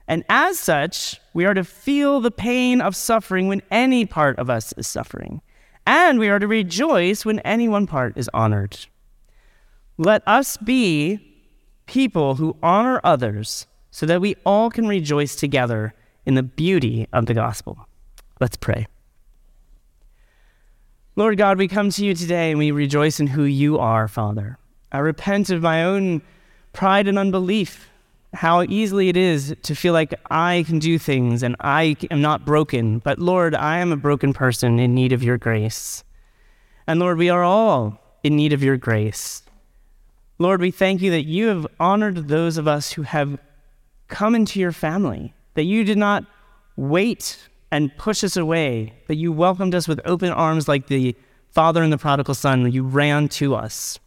And 0.07 0.25
as 0.29 0.59
such, 0.59 1.21
we 1.35 1.45
are 1.45 1.55
to 1.55 1.65
feel 1.65 2.21
the 2.21 2.31
pain 2.31 2.81
of 2.81 2.97
suffering 2.97 3.47
when 3.49 3.63
any 3.71 4.07
part 4.07 4.39
of 4.39 4.51
us 4.51 4.73
is 4.77 4.87
suffering. 4.87 5.41
And 5.89 6.19
we 6.19 6.29
are 6.29 6.39
to 6.39 6.47
rejoice 6.47 7.25
when 7.25 7.39
any 7.39 7.67
one 7.67 7.87
part 7.87 8.19
is 8.19 8.29
honored. 8.35 8.77
Let 9.97 10.23
us 10.29 10.59
be 10.59 11.19
people 11.87 12.35
who 12.35 12.59
honor 12.63 13.01
others 13.03 13.67
so 13.91 14.05
that 14.05 14.21
we 14.21 14.37
all 14.45 14.69
can 14.69 14.87
rejoice 14.87 15.35
together 15.35 15.95
in 16.27 16.35
the 16.35 16.43
beauty 16.43 17.09
of 17.11 17.25
the 17.25 17.33
gospel. 17.33 17.89
Let's 18.39 18.59
pray. 18.59 18.87
Lord 21.17 21.39
God, 21.39 21.57
we 21.57 21.69
come 21.69 21.89
to 21.89 22.05
you 22.05 22.15
today 22.15 22.51
and 22.51 22.59
we 22.59 22.71
rejoice 22.71 23.19
in 23.19 23.29
who 23.29 23.45
you 23.45 23.79
are, 23.79 24.09
Father. 24.09 24.59
I 24.93 24.99
repent 24.99 25.49
of 25.49 25.63
my 25.63 25.85
own 25.85 26.21
pride 26.75 27.09
and 27.09 27.19
unbelief, 27.19 27.89
how 28.35 28.63
easily 28.63 29.09
it 29.09 29.17
is 29.17 29.55
to 29.63 29.75
feel 29.75 29.93
like 29.93 30.15
I 30.31 30.65
can 30.67 30.79
do 30.79 30.99
things 30.99 31.43
and 31.43 31.57
I 31.61 31.97
am 32.11 32.21
not 32.21 32.45
broken. 32.45 32.99
But 32.99 33.19
Lord, 33.19 33.55
I 33.55 33.79
am 33.79 33.93
a 33.93 33.97
broken 33.97 34.33
person 34.33 34.79
in 34.79 34.95
need 34.95 35.13
of 35.13 35.23
your 35.23 35.39
grace. 35.39 36.05
And 36.87 37.01
Lord, 37.01 37.19
we 37.19 37.31
are 37.31 37.43
all 37.43 38.01
in 38.23 38.37
need 38.37 38.53
of 38.53 38.63
your 38.63 38.77
grace. 38.77 39.43
Lord, 40.39 40.61
we 40.61 40.71
thank 40.71 41.01
you 41.01 41.11
that 41.11 41.25
you 41.25 41.49
have 41.49 41.67
honored 41.81 42.29
those 42.29 42.59
of 42.59 42.69
us 42.69 42.93
who 42.93 43.03
have 43.03 43.39
come 44.09 44.35
into 44.35 44.61
your 44.61 44.73
family, 44.73 45.35
that 45.55 45.65
you 45.65 45.85
did 45.85 45.99
not 45.99 46.25
wait 46.77 47.49
and 47.71 47.95
push 47.97 48.23
us 48.25 48.37
away, 48.37 48.95
but 49.07 49.17
you 49.17 49.33
welcomed 49.33 49.75
us 49.75 49.89
with 49.89 50.01
open 50.05 50.31
arms 50.31 50.69
like 50.69 50.87
the 50.87 51.17
father 51.51 51.83
and 51.83 51.93
the 51.93 51.99
prodigal 51.99 52.35
son. 52.35 52.71
You 52.71 52.85
ran 52.85 53.29
to 53.31 53.55
us. 53.55 53.99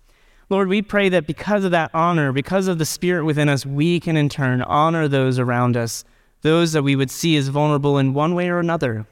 Lord, 0.51 0.67
we 0.67 0.81
pray 0.81 1.07
that 1.07 1.25
because 1.25 1.63
of 1.63 1.71
that 1.71 1.91
honor, 1.93 2.33
because 2.33 2.67
of 2.67 2.77
the 2.77 2.85
spirit 2.85 3.23
within 3.23 3.47
us, 3.47 3.65
we 3.65 4.01
can 4.01 4.17
in 4.17 4.27
turn 4.27 4.61
honor 4.61 5.07
those 5.07 5.39
around 5.39 5.77
us, 5.77 6.03
those 6.41 6.73
that 6.73 6.83
we 6.83 6.93
would 6.93 7.09
see 7.09 7.37
as 7.37 7.47
vulnerable 7.47 7.97
in 7.97 8.13
one 8.13 8.35
way 8.35 8.49
or 8.49 8.59
another. 8.59 9.07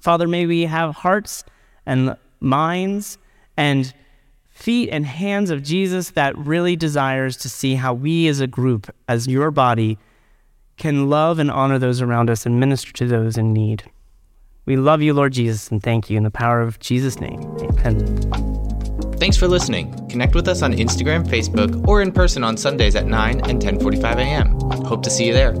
Father, 0.00 0.26
may 0.26 0.46
we 0.46 0.62
have 0.62 0.94
hearts 0.94 1.44
and 1.84 2.16
minds 2.40 3.18
and 3.58 3.92
feet 4.48 4.88
and 4.88 5.04
hands 5.04 5.50
of 5.50 5.62
Jesus 5.62 6.12
that 6.12 6.34
really 6.38 6.74
desires 6.74 7.36
to 7.36 7.50
see 7.50 7.74
how 7.74 7.92
we 7.92 8.26
as 8.26 8.40
a 8.40 8.46
group, 8.46 8.90
as 9.06 9.28
your 9.28 9.50
body, 9.50 9.98
can 10.78 11.10
love 11.10 11.38
and 11.38 11.50
honor 11.50 11.78
those 11.78 12.00
around 12.00 12.30
us 12.30 12.46
and 12.46 12.58
minister 12.58 12.92
to 12.94 13.06
those 13.06 13.36
in 13.36 13.52
need. 13.52 13.84
We 14.64 14.76
love 14.76 15.02
you, 15.02 15.12
Lord 15.12 15.34
Jesus, 15.34 15.70
and 15.70 15.82
thank 15.82 16.08
you 16.08 16.16
in 16.16 16.24
the 16.24 16.30
power 16.30 16.62
of 16.62 16.78
Jesus' 16.78 17.20
name. 17.20 17.42
Amen. 17.60 18.75
Thanks 19.18 19.36
for 19.36 19.48
listening. 19.48 20.08
Connect 20.08 20.34
with 20.34 20.46
us 20.48 20.62
on 20.62 20.72
Instagram, 20.72 21.26
Facebook, 21.26 21.86
or 21.88 22.02
in 22.02 22.12
person 22.12 22.44
on 22.44 22.56
Sundays 22.56 22.96
at 22.96 23.06
9 23.06 23.40
and 23.48 23.60
10:45 23.60 24.16
a.m. 24.18 24.60
Hope 24.84 25.02
to 25.02 25.10
see 25.10 25.26
you 25.26 25.32
there. 25.32 25.54